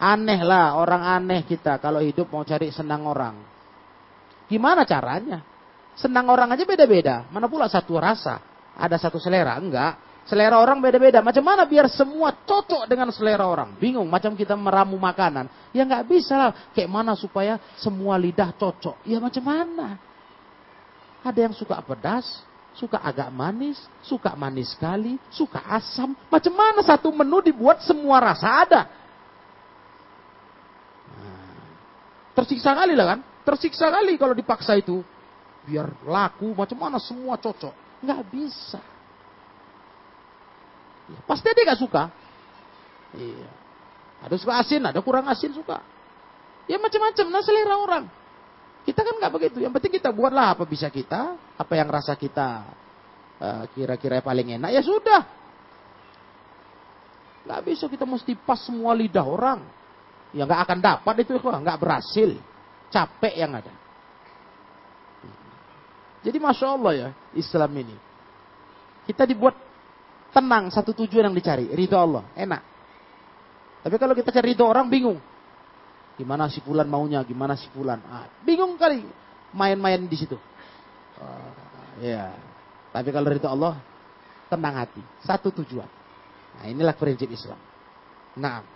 [0.00, 3.53] Aneh lah orang aneh kita kalau hidup mau cari senang orang.
[4.48, 5.40] Gimana caranya?
[5.94, 7.24] Senang orang aja beda-beda.
[7.30, 8.42] Mana pula satu rasa?
[8.74, 9.54] Ada satu selera?
[9.56, 10.24] Enggak.
[10.24, 11.20] Selera orang beda-beda.
[11.20, 13.76] Macam mana biar semua cocok dengan selera orang?
[13.76, 14.08] Bingung.
[14.08, 15.46] Macam kita meramu makanan.
[15.70, 16.50] Ya nggak bisa lah.
[16.74, 19.04] Kayak mana supaya semua lidah cocok?
[19.06, 20.00] Ya macam mana?
[21.24, 22.44] Ada yang suka pedas,
[22.76, 26.12] suka agak manis, suka manis sekali, suka asam.
[26.28, 28.82] Macam mana satu menu dibuat semua rasa ada?
[31.16, 31.48] Nah,
[32.36, 33.20] tersiksa kali lah kan?
[33.44, 35.04] Tersiksa kali kalau dipaksa itu.
[35.64, 38.04] Biar laku, macam mana semua cocok.
[38.04, 38.80] Nggak bisa.
[41.04, 42.02] Ya, pasti dia nggak suka.
[43.16, 43.50] Iya.
[44.24, 45.84] Ada suka asin, ada kurang asin suka.
[46.64, 48.04] Ya macam-macam, nah selera orang.
[48.88, 49.56] Kita kan nggak begitu.
[49.60, 52.48] Yang penting kita buatlah apa bisa kita, apa yang rasa kita
[53.40, 55.22] uh, kira-kira paling enak ya sudah.
[57.44, 59.60] Nggak bisa kita mesti pas semua lidah orang.
[60.32, 62.36] Ya nggak akan dapat itu nggak berhasil.
[62.94, 63.74] Capek yang ada.
[66.22, 67.96] Jadi masya Allah ya Islam ini.
[69.10, 69.58] Kita dibuat
[70.30, 72.62] tenang satu tujuan yang dicari, ridho Allah, enak.
[73.82, 75.18] Tapi kalau kita cari ridho orang bingung.
[76.14, 77.98] Gimana si Fulan maunya, gimana si Fulan.
[78.06, 79.02] Ah, bingung kali
[79.50, 80.38] main-main di situ.
[81.18, 81.50] Uh,
[81.98, 82.30] ya.
[82.94, 83.74] Tapi kalau itu Allah,
[84.46, 85.02] tenang hati.
[85.26, 85.90] Satu tujuan.
[86.54, 87.58] Nah inilah prinsip Islam.
[88.38, 88.73] Nah.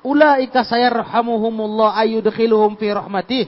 [0.00, 3.44] Ulaika sayarhamuhumullah ayudkhiluhum fi rahmatih.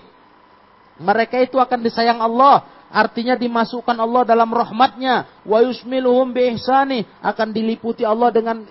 [1.00, 2.68] Mereka itu akan disayang Allah.
[2.92, 5.44] Artinya dimasukkan Allah dalam rahmatnya.
[5.48, 7.08] Wa yusmiluhum bi ihsani.
[7.24, 8.68] Akan diliputi Allah dengan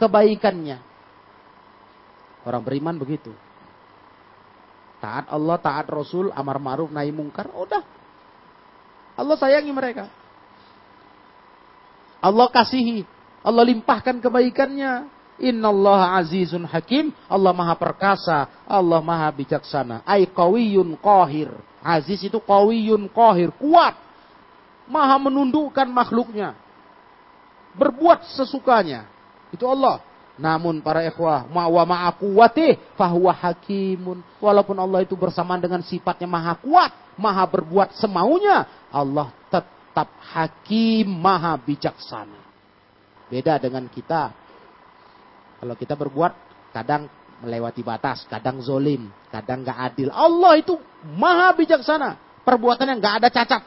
[0.00, 0.80] kebaikannya.
[2.48, 3.32] Orang beriman begitu.
[5.04, 7.84] Taat Allah, taat Rasul, amar ma'ruf, nahi mungkar, udah.
[9.20, 10.08] Allah sayangi mereka.
[12.24, 13.04] Allah kasihi.
[13.44, 15.13] Allah limpahkan kebaikannya.
[15.42, 17.10] Inna Allah azizun hakim.
[17.26, 18.46] Allah maha perkasa.
[18.66, 20.06] Allah maha bijaksana.
[20.06, 21.50] Ay qawiyun qahir.
[21.82, 23.50] Aziz itu qawiyun qahir.
[23.58, 23.98] Kuat.
[24.86, 26.54] Maha menundukkan makhluknya.
[27.74, 29.10] Berbuat sesukanya.
[29.50, 29.98] Itu Allah.
[30.34, 34.18] Namun para ikhwah, ma'wa ma'akuwatih fahuwa hakimun.
[34.42, 41.54] Walaupun Allah itu bersamaan dengan sifatnya maha kuat, maha berbuat semaunya, Allah tetap hakim, maha
[41.54, 42.42] bijaksana.
[43.30, 44.34] Beda dengan kita.
[45.64, 46.32] Kalau kita berbuat,
[46.76, 47.08] kadang
[47.40, 50.12] melewati batas, kadang zolim, kadang gak adil.
[50.12, 50.76] Allah itu
[51.16, 52.20] maha bijaksana.
[52.44, 53.62] Perbuatannya gak ada cacat.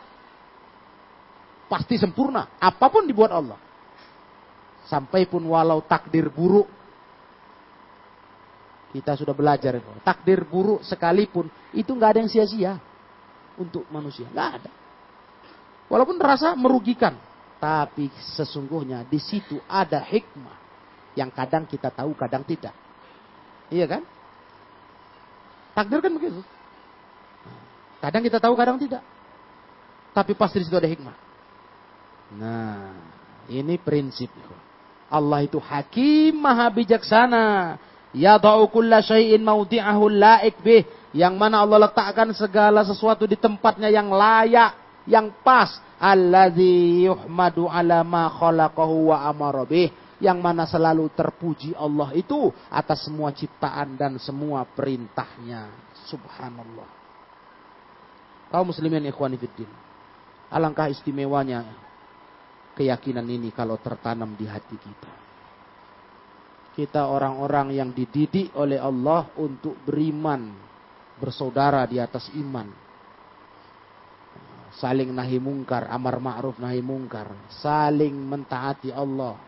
[1.66, 2.54] Pasti sempurna.
[2.62, 3.58] Apa pun dibuat Allah.
[4.86, 6.70] Sampai pun walau takdir buruk.
[8.94, 9.82] Kita sudah belajar.
[10.06, 11.50] Takdir buruk sekalipun.
[11.74, 12.78] Itu nggak ada yang sia-sia.
[13.58, 14.30] Untuk manusia.
[14.30, 14.72] nggak ada.
[15.90, 17.18] Walaupun terasa merugikan.
[17.58, 20.67] Tapi sesungguhnya di situ ada hikmah.
[21.18, 22.78] Yang kadang kita tahu, kadang tidak.
[23.74, 24.06] Iya kan?
[25.74, 26.42] Takdir kan begitu.
[27.98, 29.02] Kadang kita tahu, kadang tidak.
[30.14, 31.18] Tapi pasti di situ ada hikmah.
[32.38, 32.94] Nah,
[33.50, 34.30] ini prinsip.
[35.10, 37.78] Allah itu hakim maha bijaksana.
[38.14, 40.86] Yada'u kulla syai'in maudi'ahu la'ik bih.
[41.16, 44.78] yang mana Allah letakkan segala sesuatu di tempatnya yang layak,
[45.10, 45.82] yang pas.
[45.98, 49.90] Alladzi yuhmadu ala ma khalaqahu wa amara bih.
[50.18, 55.70] Yang mana selalu terpuji Allah itu atas semua ciptaan dan semua perintahnya.
[56.10, 56.90] Subhanallah.
[58.50, 59.70] Kaum muslimin ikhwani fiddin.
[60.50, 61.68] Alangkah istimewanya
[62.74, 65.14] keyakinan ini kalau tertanam di hati kita.
[66.78, 70.54] Kita orang-orang yang dididik oleh Allah untuk beriman,
[71.18, 72.70] bersaudara di atas iman.
[74.78, 77.34] Saling nahi mungkar, amar ma'ruf nahi mungkar.
[77.50, 79.47] Saling mentaati Allah.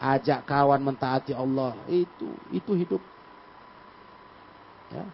[0.00, 1.78] Ajak kawan mentaati Allah.
[1.86, 3.02] Itu itu hidup.
[4.92, 5.06] Ya.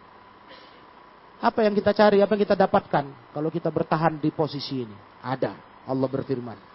[1.40, 4.96] Apa yang kita cari, apa yang kita dapatkan kalau kita bertahan di posisi ini?
[5.24, 5.56] Ada.
[5.88, 6.70] Allah berfirman.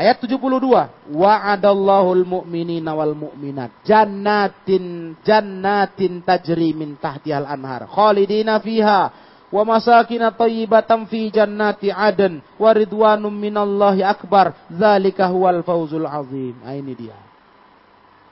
[0.00, 1.12] Ayat 72.
[1.12, 3.84] Wa'adallahul mu'minina wal mu'minat.
[3.84, 7.84] Jannatin, jannatin tajri min tahtihal anhar.
[7.84, 9.29] Khalidina fiha.
[9.50, 12.38] Wa masakina tayyibatan fi jannati aden.
[12.54, 14.54] Wa ridwanum minallahi akbar.
[14.70, 16.54] Zalika huwal fawzul azim.
[16.62, 17.18] Nah, ini dia.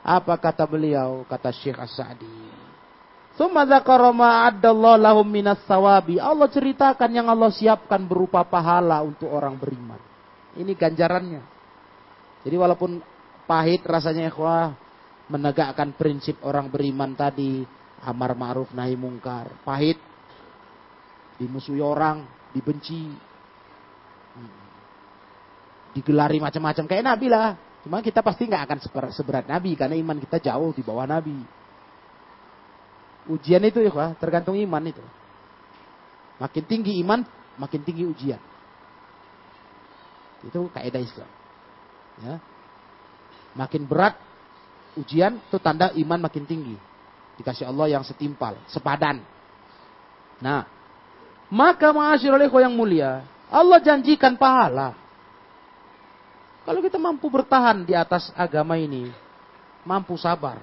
[0.07, 1.27] Apa kata beliau?
[1.27, 2.57] Kata Syekh As-Sa'di.
[3.39, 4.51] Summa dzakara ma
[4.99, 6.19] lahum minas sawabi.
[6.19, 10.01] Allah ceritakan yang Allah siapkan berupa pahala untuk orang beriman.
[10.59, 11.43] Ini ganjarannya.
[12.43, 12.99] Jadi walaupun
[13.47, 14.75] pahit rasanya ikhwah
[15.31, 17.63] menegakkan prinsip orang beriman tadi
[18.03, 19.55] amar ma'ruf nahi mungkar.
[19.63, 20.01] Pahit
[21.39, 23.09] dimusuhi orang, dibenci.
[25.95, 27.57] Digelari macam-macam kayak Nabi lah.
[27.87, 28.79] Cuma kita pasti nggak akan
[29.15, 31.39] seberat Nabi karena iman kita jauh di bawah Nabi.
[33.31, 35.05] Ujian itu ya, tergantung iman itu.
[36.39, 37.23] Makin tinggi iman,
[37.59, 38.41] makin tinggi ujian.
[40.47, 41.31] Itu kaidah Islam.
[42.23, 42.35] Ya.
[43.59, 44.15] Makin berat
[44.95, 46.77] ujian itu tanda iman makin tinggi.
[47.39, 49.23] Dikasih Allah yang setimpal, sepadan.
[50.43, 50.67] Nah,
[51.49, 54.93] maka ma'asyiral yang mulia, Allah janjikan pahala.
[56.69, 59.09] Kalau kita mampu bertahan di atas agama ini,
[59.89, 60.61] mampu sabar.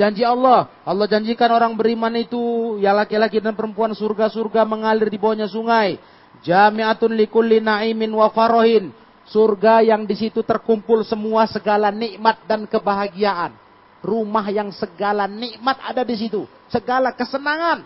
[0.00, 2.40] Janji Allah, Allah janjikan orang beriman itu,
[2.80, 6.00] ya laki-laki dan perempuan surga-surga mengalir di bawahnya sungai.
[6.40, 8.96] Jami'atun likulli na'imin wa farohin.
[9.28, 13.52] Surga yang di situ terkumpul semua segala nikmat dan kebahagiaan.
[14.00, 16.48] Rumah yang segala nikmat ada di situ.
[16.72, 17.84] Segala kesenangan.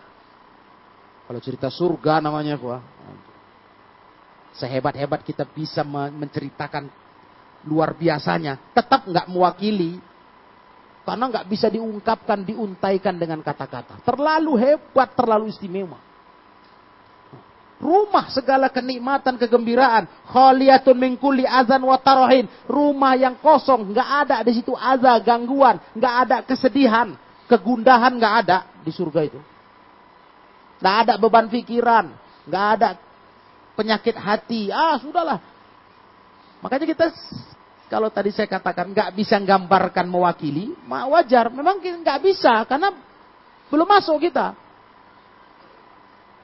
[1.25, 2.79] Kalau cerita surga namanya gua.
[4.55, 6.87] Sehebat-hebat kita bisa menceritakan
[7.67, 8.61] luar biasanya.
[8.77, 9.99] Tetap nggak mewakili.
[11.05, 14.01] Karena nggak bisa diungkapkan, diuntaikan dengan kata-kata.
[14.07, 16.01] Terlalu hebat, terlalu istimewa
[17.85, 20.09] rumah segala kenikmatan, kegembiraan.
[20.25, 22.49] Khaliyatun min kulli azan wa tarahin.
[22.65, 27.13] Rumah yang kosong, nggak ada di situ azab, gangguan, nggak ada kesedihan,
[27.45, 29.41] kegundahan nggak ada di surga itu.
[30.85, 32.13] Nggak ada beban pikiran,
[32.45, 33.01] nggak ada
[33.73, 34.69] penyakit hati.
[34.69, 35.41] Ah, sudahlah.
[36.61, 37.09] Makanya kita
[37.89, 41.49] kalau tadi saya katakan nggak bisa gambarkan mewakili, wajar.
[41.49, 42.93] Memang nggak bisa karena
[43.73, 44.53] belum masuk kita.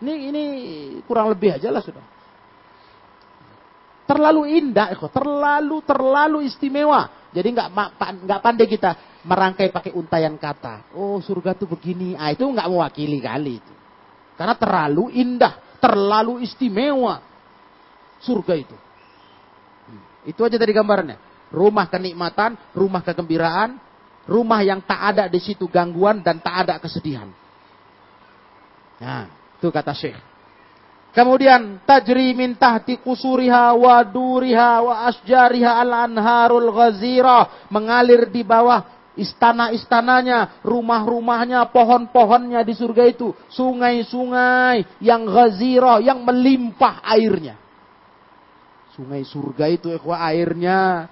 [0.00, 0.44] Ini ini
[1.04, 2.00] kurang lebih aja lah sudah.
[4.08, 7.28] Terlalu indah, terlalu terlalu istimewa.
[7.28, 7.68] Jadi nggak
[8.24, 10.96] nggak pandai kita merangkai pakai untayan kata.
[10.96, 13.74] Oh surga tuh begini, ah itu nggak mewakili kali itu.
[14.40, 17.20] Karena terlalu indah, terlalu istimewa
[18.24, 18.72] surga itu.
[19.84, 21.20] Hmm, itu aja tadi gambarnya.
[21.52, 23.76] Rumah kenikmatan, rumah kegembiraan,
[24.24, 27.28] rumah yang tak ada di situ gangguan dan tak ada kesedihan.
[28.96, 29.28] Nah,
[29.60, 30.16] itu kata Syekh.
[31.12, 40.62] Kemudian tajri min tahti kusuriha wa duriha wa asjariha al-anharul ghazira mengalir di bawah istana-istananya,
[40.62, 47.58] rumah-rumahnya, pohon-pohonnya di surga itu, sungai-sungai yang ghazira, yang melimpah airnya.
[48.94, 51.08] Sungai surga itu ikhwah airnya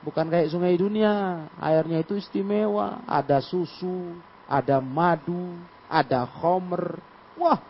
[0.00, 4.16] bukan kayak sungai dunia, airnya itu istimewa, ada susu,
[4.48, 6.98] ada madu, ada khomer.
[7.36, 7.60] Wah,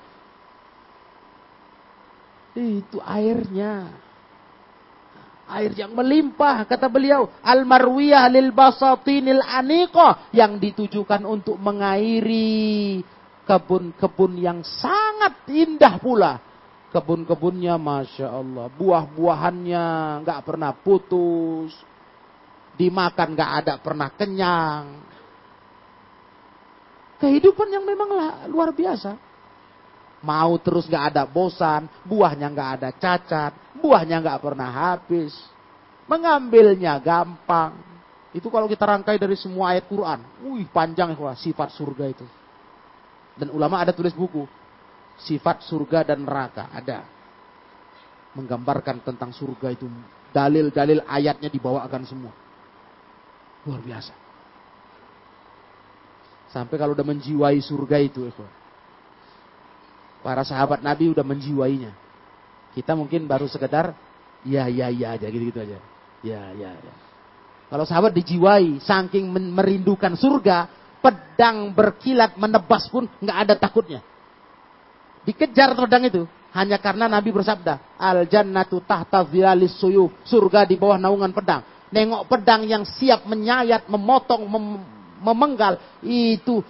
[2.55, 3.91] itu airnya.
[5.51, 7.27] Air yang melimpah, kata beliau.
[7.43, 10.31] Al-marwiyah lil basatinil aniko.
[10.31, 13.03] Yang ditujukan untuk mengairi
[13.45, 16.39] kebun-kebun yang sangat indah pula.
[16.95, 18.67] Kebun-kebunnya Masya Allah.
[18.71, 19.85] Buah-buahannya
[20.23, 21.75] nggak pernah putus.
[22.79, 24.85] Dimakan nggak ada pernah kenyang.
[27.21, 28.09] Kehidupan yang memang
[28.49, 29.31] luar biasa.
[30.21, 35.33] Mau terus gak ada bosan, buahnya gak ada cacat, buahnya gak pernah habis.
[36.07, 37.75] Mengambilnya gampang.
[38.31, 40.23] Itu kalau kita rangkai dari semua ayat Quran.
[40.47, 42.27] Wih panjang ya sifat surga itu.
[43.35, 44.47] Dan ulama ada tulis buku.
[45.19, 46.71] Sifat surga dan neraka.
[46.71, 47.03] Ada.
[48.39, 49.91] Menggambarkan tentang surga itu.
[50.31, 52.31] Dalil-dalil ayatnya dibawakan semua.
[53.67, 54.15] Luar biasa.
[56.51, 58.27] Sampai kalau udah menjiwai surga itu.
[60.21, 62.10] Para sahabat Nabi udah menjiwainya.
[62.71, 63.93] Kita mungkin baru sekedar
[64.47, 65.79] ya ya ya aja gitu-gitu aja.
[66.23, 66.95] Ya ya ya.
[67.71, 70.67] Kalau sahabat dijiwai, saking merindukan surga,
[70.99, 74.03] pedang berkilat menebas pun nggak ada takutnya.
[75.23, 80.99] Dikejar pedang itu hanya karena Nabi bersabda, al jannatu tahta zilalis suyuf, surga di bawah
[80.99, 81.63] naungan pedang.
[81.95, 84.67] Nengok pedang yang siap menyayat, memotong, mem
[85.21, 86.65] memenggal, itu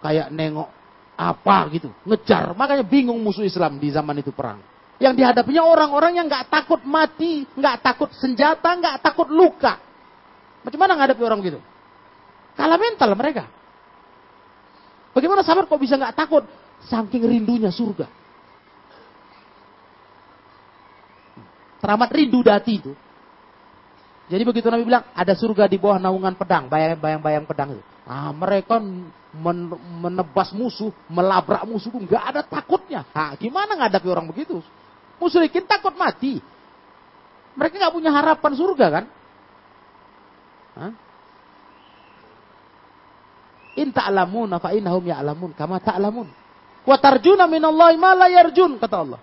[0.00, 0.70] kayak nengok
[1.18, 2.56] apa gitu, ngejar.
[2.56, 4.71] Makanya bingung musuh Islam di zaman itu perang.
[5.02, 9.82] Yang dihadapinya orang-orang yang nggak takut mati, nggak takut senjata, nggak takut luka.
[10.62, 11.58] Bagaimana menghadapi orang begitu?
[12.54, 13.50] Kalah mental mereka.
[15.10, 16.46] Bagaimana sahabat kok bisa nggak takut?
[16.86, 18.06] Saking rindunya surga.
[21.82, 22.94] Teramat rindu dati itu.
[24.30, 27.82] Jadi begitu Nabi bilang, ada surga di bawah naungan pedang, bayang-bayang pedang itu.
[28.06, 28.78] Ah, mereka
[29.98, 33.02] menebas musuh, melabrak musuh, nggak ada takutnya.
[33.10, 34.62] Nah, gimana ngadapi orang begitu?
[35.22, 36.42] Musyrikin takut mati.
[37.54, 39.04] Mereka nggak punya harapan surga kan?
[40.74, 40.92] Hah?
[43.78, 46.26] In ta'lamuna fa innahum ya'lamun kama ta'lamun.
[46.82, 49.20] Wa tarjuna minallahi ma la yarjun kata Allah.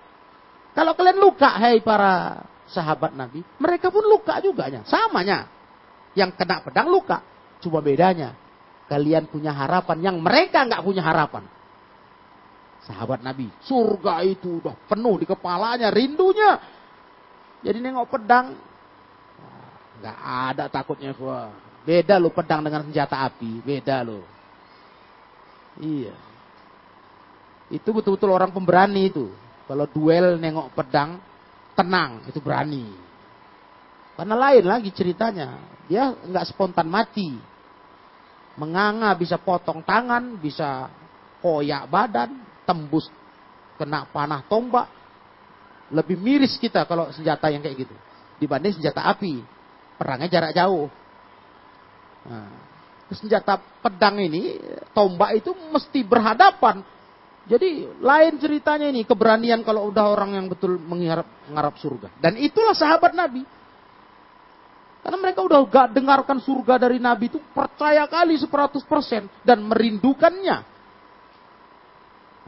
[0.71, 4.87] Kalau kalian luka hai para sahabat Nabi, mereka pun luka juga nya.
[4.87, 5.51] Samanya.
[6.15, 7.19] Yang kena pedang luka.
[7.59, 8.39] Cuma bedanya
[8.87, 11.45] kalian punya harapan yang mereka nggak punya harapan
[12.87, 13.51] sahabat Nabi.
[13.65, 16.59] Surga itu udah penuh di kepalanya, rindunya.
[17.59, 18.55] Jadi nengok pedang,
[19.99, 21.51] nggak ada takutnya gua.
[21.83, 24.23] Beda lo pedang dengan senjata api, beda lo.
[25.79, 26.15] Iya.
[27.69, 29.31] Itu betul-betul orang pemberani itu.
[29.69, 31.21] Kalau duel nengok pedang,
[31.77, 32.89] tenang, itu berani.
[34.17, 35.61] Karena lain lagi ceritanya.
[35.87, 37.37] Dia nggak spontan mati.
[38.59, 40.91] Menganga bisa potong tangan, bisa
[41.39, 43.09] koyak badan, tembus
[43.81, 44.85] kena panah tombak.
[45.89, 47.95] Lebih miris kita kalau senjata yang kayak gitu.
[48.37, 49.41] Dibanding senjata api.
[49.97, 50.85] Perangnya jarak jauh.
[52.29, 52.51] Nah,
[53.09, 54.61] senjata pedang ini,
[54.93, 56.85] tombak itu mesti berhadapan.
[57.49, 62.13] Jadi lain ceritanya ini, keberanian kalau udah orang yang betul mengharap, mengharap surga.
[62.21, 63.41] Dan itulah sahabat Nabi.
[65.01, 68.85] Karena mereka udah gak dengarkan surga dari Nabi itu percaya kali 100%
[69.41, 70.78] dan merindukannya.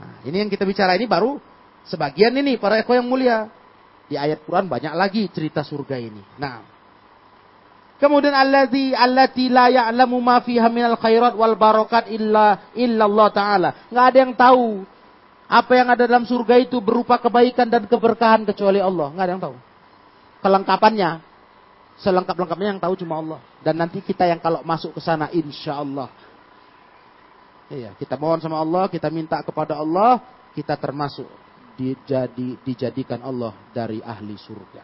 [0.01, 1.37] Nah, ini yang kita bicara ini baru
[1.85, 3.45] sebagian ini para eko yang mulia.
[4.09, 6.19] Di ayat Quran banyak lagi cerita surga ini.
[6.35, 6.71] Nah,
[8.01, 13.69] Kemudian allazi allati la ya'lamu ma fiha minal khairat wal barakat illa illa Allah taala.
[13.93, 14.67] Enggak ada yang tahu
[15.45, 19.13] apa yang ada dalam surga itu berupa kebaikan dan keberkahan kecuali Allah.
[19.13, 19.55] Enggak ada yang tahu.
[20.41, 21.09] Kelengkapannya
[22.01, 23.39] selengkap-lengkapnya yang tahu cuma Allah.
[23.61, 26.09] Dan nanti kita yang kalau masuk ke sana insya Allah
[27.71, 30.19] Iya, kita mohon sama Allah, kita minta kepada Allah,
[30.51, 31.23] kita termasuk
[31.79, 34.83] dijadi, dijadikan Allah dari ahli surga.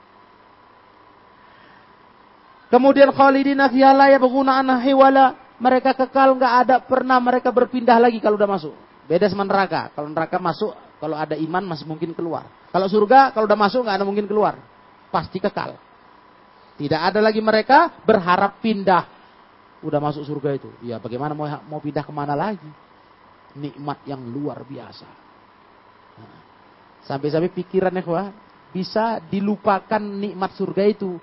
[2.71, 5.25] Kemudian khalidina fiha la yabghuna hiwala.
[5.57, 8.75] Mereka kekal nggak ada pernah mereka berpindah lagi kalau udah masuk.
[9.09, 9.89] Beda sama neraka.
[9.95, 10.71] Kalau neraka masuk,
[11.01, 12.45] kalau ada iman masih mungkin keluar.
[12.69, 14.61] Kalau surga, kalau udah masuk nggak ada mungkin keluar.
[15.09, 15.73] Pasti kekal.
[16.77, 19.16] Tidak ada lagi mereka berharap pindah
[19.81, 20.69] udah masuk surga itu.
[20.85, 22.69] Ya bagaimana mau mau pindah ke mana lagi?
[23.57, 25.07] Nikmat yang luar biasa.
[27.07, 28.29] Sampai-sampai pikirannya wah,
[28.75, 31.15] bisa dilupakan nikmat surga itu.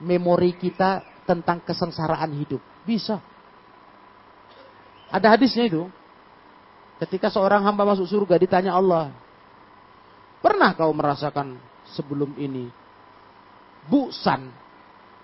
[0.00, 2.60] Memori kita tentang kesengsaraan hidup.
[2.82, 3.20] Bisa.
[5.12, 5.86] Ada hadisnya itu.
[6.98, 9.12] Ketika seorang hamba masuk surga ditanya Allah.
[10.40, 11.56] Pernah kau merasakan
[11.94, 12.68] sebelum ini
[13.88, 14.48] busan,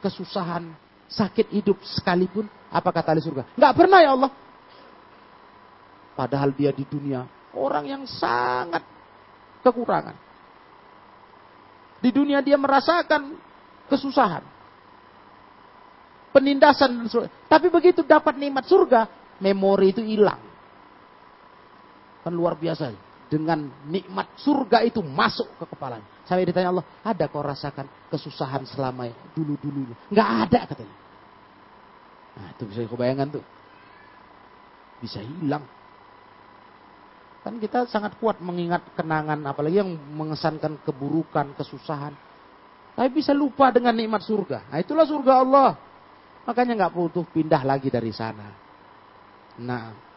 [0.05, 0.73] kesusahan,
[1.11, 3.43] sakit hidup sekalipun, apa kata ahli surga?
[3.59, 4.31] Enggak pernah ya Allah.
[6.15, 8.87] Padahal dia di dunia orang yang sangat
[9.67, 10.15] kekurangan.
[12.01, 13.37] Di dunia dia merasakan
[13.91, 14.45] kesusahan.
[16.31, 17.11] Penindasan.
[17.51, 19.11] Tapi begitu dapat nikmat surga,
[19.43, 20.41] memori itu hilang.
[22.23, 23.10] Kan luar biasa.
[23.31, 26.03] Dengan nikmat surga itu masuk ke kepalanya.
[26.27, 29.07] Sampai ditanya Allah, ada kau rasakan kesusahan selama
[29.39, 29.95] dulu-dulunya?
[30.11, 30.97] Enggak ada katanya.
[32.35, 32.99] Nah, itu bisa kau
[33.31, 33.45] tuh.
[34.99, 35.63] Bisa hilang.
[37.41, 42.13] Kan kita sangat kuat mengingat kenangan, apalagi yang mengesankan keburukan, kesusahan.
[42.93, 44.69] Tapi bisa lupa dengan nikmat surga.
[44.69, 45.71] Nah itulah surga Allah.
[46.45, 48.53] Makanya nggak butuh pindah lagi dari sana.
[49.57, 50.10] Nah,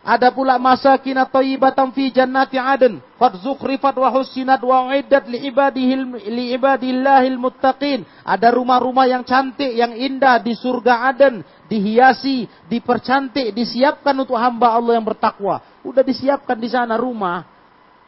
[0.00, 3.04] Ada pula masakin thayyibatan fi jannati adn.
[3.20, 8.08] Qad zukhrifat wa husinat wa uiddat li ibadihil li ibadillahil muttaqin.
[8.24, 14.96] Ada rumah-rumah yang cantik, yang indah di surga Aden, dihiasi, dipercantik, disiapkan untuk hamba Allah
[14.96, 15.60] yang bertakwa.
[15.84, 17.44] Udah disiapkan di sana rumah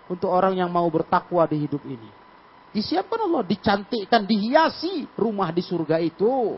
[0.09, 2.09] untuk orang yang mau bertakwa di hidup ini.
[2.72, 6.57] Disiapkan Allah, dicantikkan, dihiasi rumah di surga itu.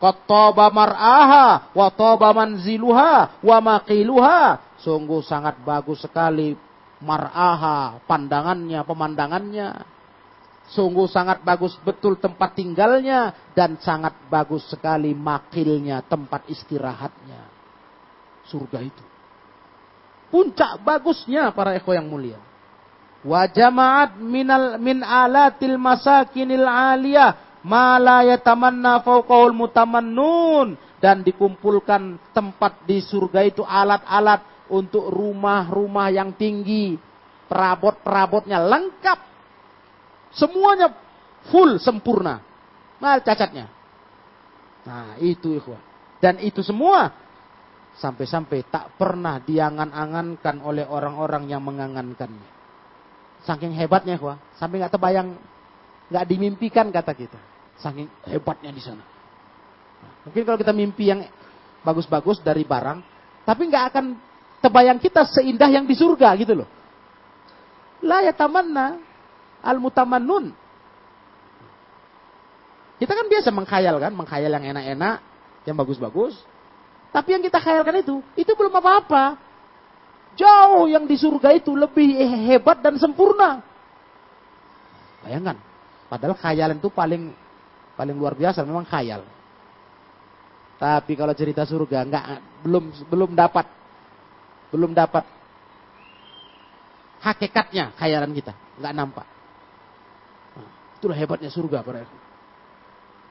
[0.00, 4.40] Qattaba mar'aha wa taba manziluha wa maqiluha.
[4.80, 6.56] Sungguh sangat bagus sekali
[7.04, 9.68] mar'aha, pandangannya, pemandangannya.
[10.72, 17.42] Sungguh sangat bagus betul tempat tinggalnya dan sangat bagus sekali makilnya, tempat istirahatnya.
[18.48, 19.04] Surga itu.
[20.30, 22.38] Puncak bagusnya para ekho yang mulia.
[23.20, 33.00] Wa jama'at min alatil masakinil aliyah ma la yatamanna fauqaul mutamannun dan dikumpulkan tempat di
[33.00, 36.94] surga itu alat-alat untuk rumah-rumah yang tinggi,
[37.50, 39.18] perabot-perabotnya lengkap.
[40.30, 40.94] Semuanya
[41.50, 42.38] full sempurna.
[43.02, 43.66] Nah, cacatnya.
[44.86, 45.82] Nah, itu ikhwah.
[46.22, 47.10] Dan itu semua
[47.98, 52.60] sampai-sampai tak pernah diangan-angankan oleh orang-orang yang mengangankannya.
[53.42, 54.38] Saking hebatnya, ikhwah.
[54.54, 55.34] Sampai nggak terbayang,
[56.12, 57.49] nggak dimimpikan kata kita.
[57.80, 59.04] Saking hebatnya di sana.
[60.28, 61.24] Mungkin kalau kita mimpi yang
[61.80, 63.00] bagus-bagus dari barang,
[63.48, 64.04] tapi nggak akan
[64.60, 66.68] terbayang kita seindah yang di surga gitu loh.
[68.04, 69.00] La ya tamanna
[69.64, 70.52] al mutamannun.
[73.00, 75.24] Kita kan biasa mengkhayal kan, mengkhayal yang enak-enak,
[75.64, 76.36] yang bagus-bagus.
[77.10, 79.40] Tapi yang kita khayalkan itu, itu belum apa-apa.
[80.36, 82.12] Jauh yang di surga itu lebih
[82.44, 83.64] hebat dan sempurna.
[85.24, 85.56] Bayangkan,
[86.12, 87.32] padahal khayalan itu paling
[88.00, 89.20] paling luar biasa memang khayal.
[90.80, 92.24] Tapi kalau cerita surga enggak
[92.64, 93.68] belum belum dapat
[94.72, 95.28] belum dapat
[97.20, 99.26] hakikatnya khayalan kita, enggak nampak.
[100.56, 102.08] Nah, itulah hebatnya surga para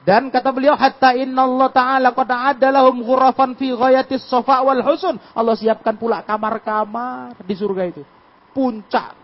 [0.00, 5.18] dan kata beliau hatta inna Allah taala qad adalahum ghurafan fi ghayatis safa wal husun.
[5.34, 8.06] Allah siapkan pula kamar-kamar di surga itu.
[8.54, 9.18] Puncak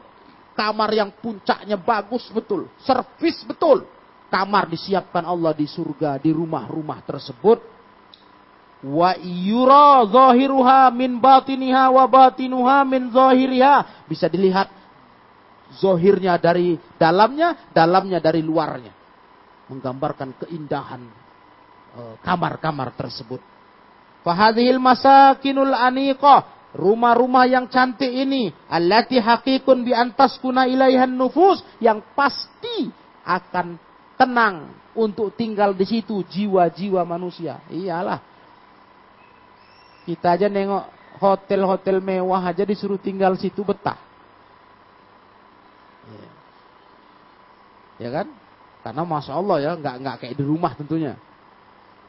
[0.58, 3.95] kamar yang puncaknya bagus betul, servis betul
[4.28, 7.58] kamar disiapkan Allah di surga, di rumah-rumah tersebut.
[8.86, 14.06] Wa yura zahiruha min batiniha wa batinuha min zahiriha.
[14.06, 14.68] Bisa dilihat
[15.80, 18.92] zohirnya dari dalamnya, dalamnya dari luarnya.
[19.66, 21.02] Menggambarkan keindahan
[21.98, 23.42] eh, kamar-kamar tersebut.
[24.22, 26.54] Fahadhil masakinul aniqah.
[26.76, 28.52] Rumah-rumah yang cantik ini.
[28.68, 31.64] Allati hakikun bi antaskuna ilaihan nufus.
[31.80, 32.92] Yang pasti
[33.24, 33.85] akan
[34.16, 37.60] tenang untuk tinggal di situ jiwa-jiwa manusia.
[37.68, 38.20] Iyalah.
[40.08, 40.84] Kita aja nengok
[41.20, 44.00] hotel-hotel mewah aja disuruh tinggal situ betah.
[46.06, 46.28] Ya,
[48.00, 48.26] ya kan?
[48.86, 51.18] Karena masya Allah ya, nggak nggak kayak di rumah tentunya.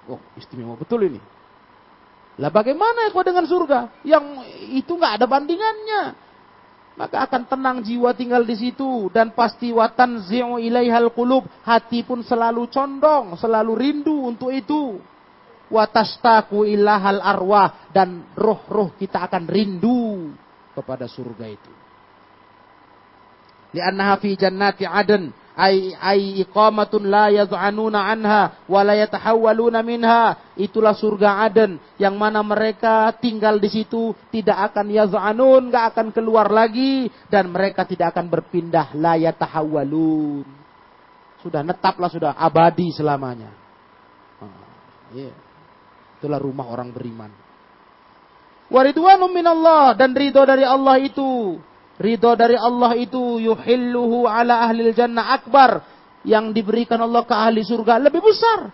[0.07, 1.19] Oh istimewa betul ini.
[2.37, 3.79] Lah bagaimana ya dengan surga?
[4.05, 4.25] Yang
[4.77, 6.26] itu nggak ada bandingannya
[6.97, 9.13] maka akan tenang jiwa tinggal di situ.
[9.13, 11.45] Dan pasti watan zi'u ilaihal qulub.
[11.61, 14.97] Hati pun selalu condong selalu rindu untuk itu.
[15.69, 17.93] Watastaku ilahal arwah.
[17.93, 20.33] Dan roh-roh kita akan rindu
[20.73, 21.73] kepada surga itu.
[23.77, 30.53] Li'annaha fi jannati aden ay ay iqamatun la yad'anuna anha wa la yatahawwaluna minha.
[30.53, 36.53] Itulah surga Aden yang mana mereka tinggal di situ tidak akan yaz'anun enggak akan keluar
[36.53, 38.93] lagi dan mereka tidak akan berpindah.
[38.93, 40.45] La yatahawwalun.
[41.41, 43.49] Sudah netaplah sudah abadi selamanya.
[44.37, 44.61] Ah,
[45.17, 45.33] yeah.
[46.21, 47.33] itulah rumah orang beriman.
[48.67, 51.55] Waridwanum minallah dan ridho dari Allah itu
[51.97, 55.81] Ridho dari Allah itu yuhilluhu ala ahli jannah akbar.
[56.21, 58.69] Yang diberikan Allah ke ahli surga lebih besar.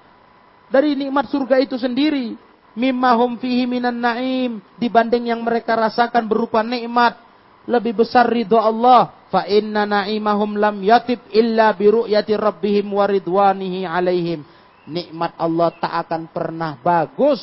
[0.67, 2.35] Dari nikmat surga itu sendiri.
[2.75, 4.59] Mimma hum fihi minan na'im.
[4.75, 7.15] Dibanding yang mereka rasakan berupa nikmat.
[7.63, 9.15] Lebih besar ridho Allah.
[9.31, 14.43] Fa inna na'imahum lam yatib illa biru'yati rabbihim wa ridwanihi alaihim.
[14.83, 17.39] Nikmat Allah tak akan pernah bagus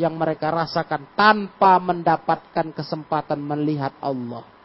[0.00, 4.59] yang mereka rasakan tanpa mendapatkan kesempatan melihat Allah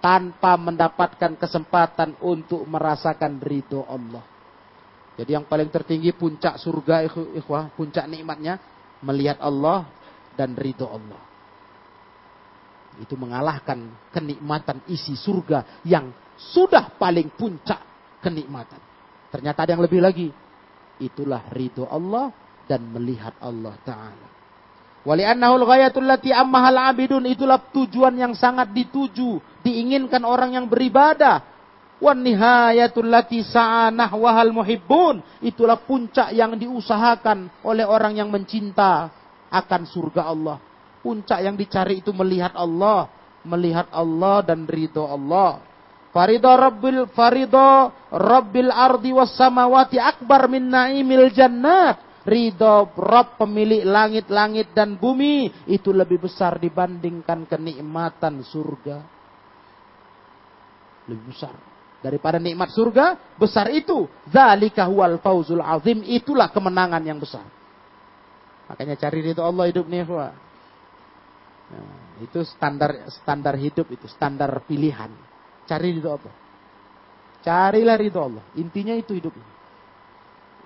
[0.00, 4.24] tanpa mendapatkan kesempatan untuk merasakan ridho Allah.
[5.20, 7.04] Jadi yang paling tertinggi puncak surga
[7.36, 8.56] ikhwah, puncak nikmatnya
[9.04, 9.84] melihat Allah
[10.32, 11.20] dan ridho Allah.
[12.96, 17.78] Itu mengalahkan kenikmatan isi surga yang sudah paling puncak
[18.24, 18.80] kenikmatan.
[19.28, 20.28] Ternyata ada yang lebih lagi.
[20.96, 22.32] Itulah ridho Allah
[22.64, 24.39] dan melihat Allah Ta'ala.
[25.00, 31.40] Wali annahul ghayatul lati ammahal abidun itulah tujuan yang sangat dituju, diinginkan orang yang beribadah.
[32.00, 39.12] Wan nihayatul lati sa'anah wahal muhibbun itulah puncak yang diusahakan oleh orang yang mencinta
[39.52, 40.56] akan surga Allah.
[41.00, 43.08] Puncak yang dicari itu melihat Allah,
[43.44, 45.60] melihat Allah dan ridho Allah.
[46.10, 54.72] Farido rabbil farido rabbil ardi was samawati akbar min naimil jannat ridho Rob pemilik langit-langit
[54.76, 58.98] dan bumi itu lebih besar dibandingkan kenikmatan surga.
[61.08, 61.54] Lebih besar.
[62.00, 64.08] Daripada nikmat surga, besar itu.
[64.32, 66.00] Zalika huwal fauzul azim.
[66.00, 67.44] Itulah kemenangan yang besar.
[68.72, 70.04] Makanya cari ridho Allah hidup nih,
[71.70, 75.10] Nah, itu standar standar hidup itu, standar pilihan.
[75.70, 76.34] Cari ridho Allah.
[77.46, 78.44] Carilah ridho Allah.
[78.58, 79.59] Intinya itu hidup ini.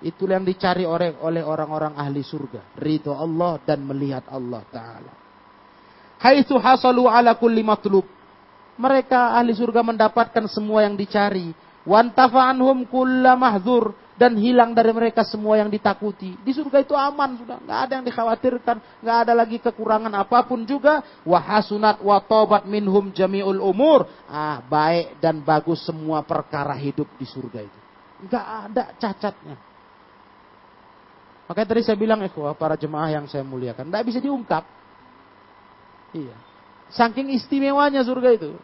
[0.03, 2.75] Itulah yang dicari oleh orang-orang ahli surga.
[2.75, 5.13] Ridho Allah dan melihat Allah Ta'ala.
[6.19, 8.03] Haitsu hasalu ala kulli matlub.
[8.75, 11.55] Mereka ahli surga mendapatkan semua yang dicari.
[11.85, 16.39] Wantafa anhum kulla mahdzur dan hilang dari mereka semua yang ditakuti.
[16.39, 20.63] Di surga itu aman sudah, nggak ada yang dikhawatirkan, nggak ada lagi kekurangan apa pun
[20.63, 21.03] juga.
[21.27, 24.07] Wahasunat wa tobat minhum jamiul umur.
[24.25, 27.79] Ah, baik dan bagus semua perkara hidup di surga itu.
[28.25, 29.74] Nggak ada cacatnya.
[31.45, 34.65] Makanya tadi saya bilang ikhwah, para jemaah yang saya muliakan, tidak bisa diungkap.
[36.15, 36.35] Iya.
[36.89, 38.57] Saking istimewanya surga itu.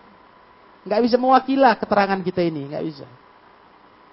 [0.82, 3.05] Nggak bisa mewakilah keterangan kita ini, nggak bisa.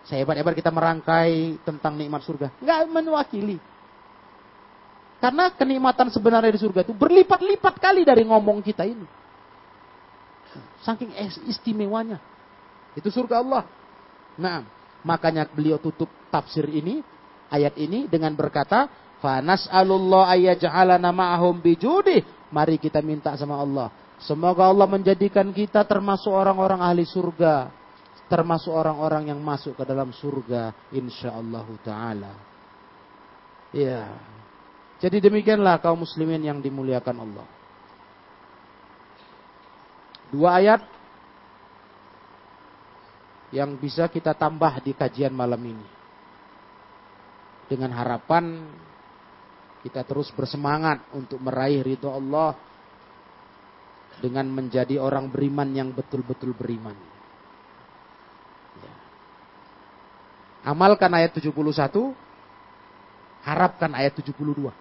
[0.05, 2.53] Saya hebat-hebat kita merangkai tentang nikmat surga.
[2.61, 3.57] Nggak mewakili.
[5.19, 9.05] Karena kenikmatan sebenarnya di surga itu berlipat-lipat kali dari ngomong kita ini.
[10.85, 11.11] Saking
[11.49, 12.21] istimewanya.
[12.95, 13.65] Itu surga Allah.
[14.39, 14.63] Nah,
[15.03, 17.03] makanya beliau tutup tafsir ini
[17.49, 18.89] ayat ini dengan berkata,
[19.21, 23.93] "Fanas'alullah ayyaj'alana ma'ahum bijudi." Mari kita minta sama Allah.
[24.25, 27.71] Semoga Allah menjadikan kita termasuk orang-orang ahli surga.
[28.29, 30.73] Termasuk orang-orang yang masuk ke dalam surga.
[30.93, 32.33] InsyaAllah ta'ala.
[33.73, 34.17] Ya.
[34.99, 37.47] Jadi demikianlah kaum muslimin yang dimuliakan Allah.
[40.29, 40.81] Dua ayat
[43.53, 45.98] yang bisa kita tambah di kajian malam ini
[47.69, 48.65] dengan harapan
[49.85, 52.59] kita terus bersemangat untuk meraih ridho Allah
[54.19, 56.97] dengan menjadi orang beriman yang betul-betul beriman.
[58.83, 58.95] Ya.
[60.67, 61.55] Amalkan ayat 71,
[63.47, 64.75] harapkan ayat 72.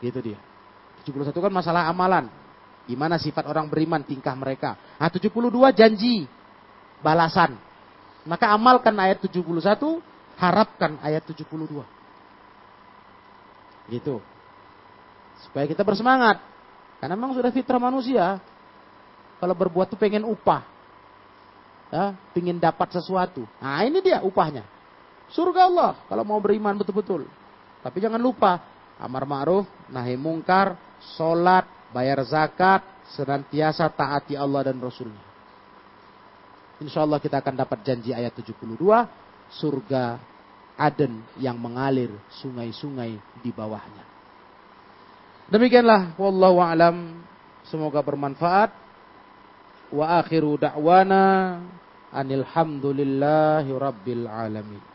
[0.00, 0.40] Gitu dia.
[1.04, 2.32] 71 kan masalah amalan.
[2.88, 4.76] Gimana sifat orang beriman, tingkah mereka.
[4.96, 5.36] Nah 72
[5.76, 6.24] janji,
[7.04, 7.56] balasan.
[8.24, 10.00] Maka amalkan ayat 71,
[10.38, 11.46] harapkan ayat 72.
[13.90, 14.16] Gitu.
[15.48, 16.40] Supaya kita bersemangat.
[17.02, 18.40] Karena memang sudah fitrah manusia.
[19.42, 20.64] Kalau berbuat tuh pengen upah.
[21.92, 23.46] Ya, pengen dapat sesuatu.
[23.60, 24.66] Nah ini dia upahnya.
[25.30, 27.28] Surga Allah kalau mau beriman betul-betul.
[27.84, 28.58] Tapi jangan lupa
[28.98, 30.74] amar ma'ruf, nahi mungkar,
[31.14, 32.82] sholat, bayar zakat,
[33.12, 35.22] senantiasa taati Allah dan Rasulnya.
[36.82, 38.74] Insya Allah kita akan dapat janji ayat 72
[39.58, 40.20] surga
[40.74, 42.10] Aden yang mengalir
[42.42, 43.14] sungai-sungai
[43.46, 44.02] di bawahnya.
[45.46, 47.22] Demikianlah wallahu alam
[47.70, 48.74] semoga bermanfaat.
[49.94, 51.62] Wa akhiru da'wana
[52.10, 52.42] anil
[53.78, 54.93] rabbil alamin.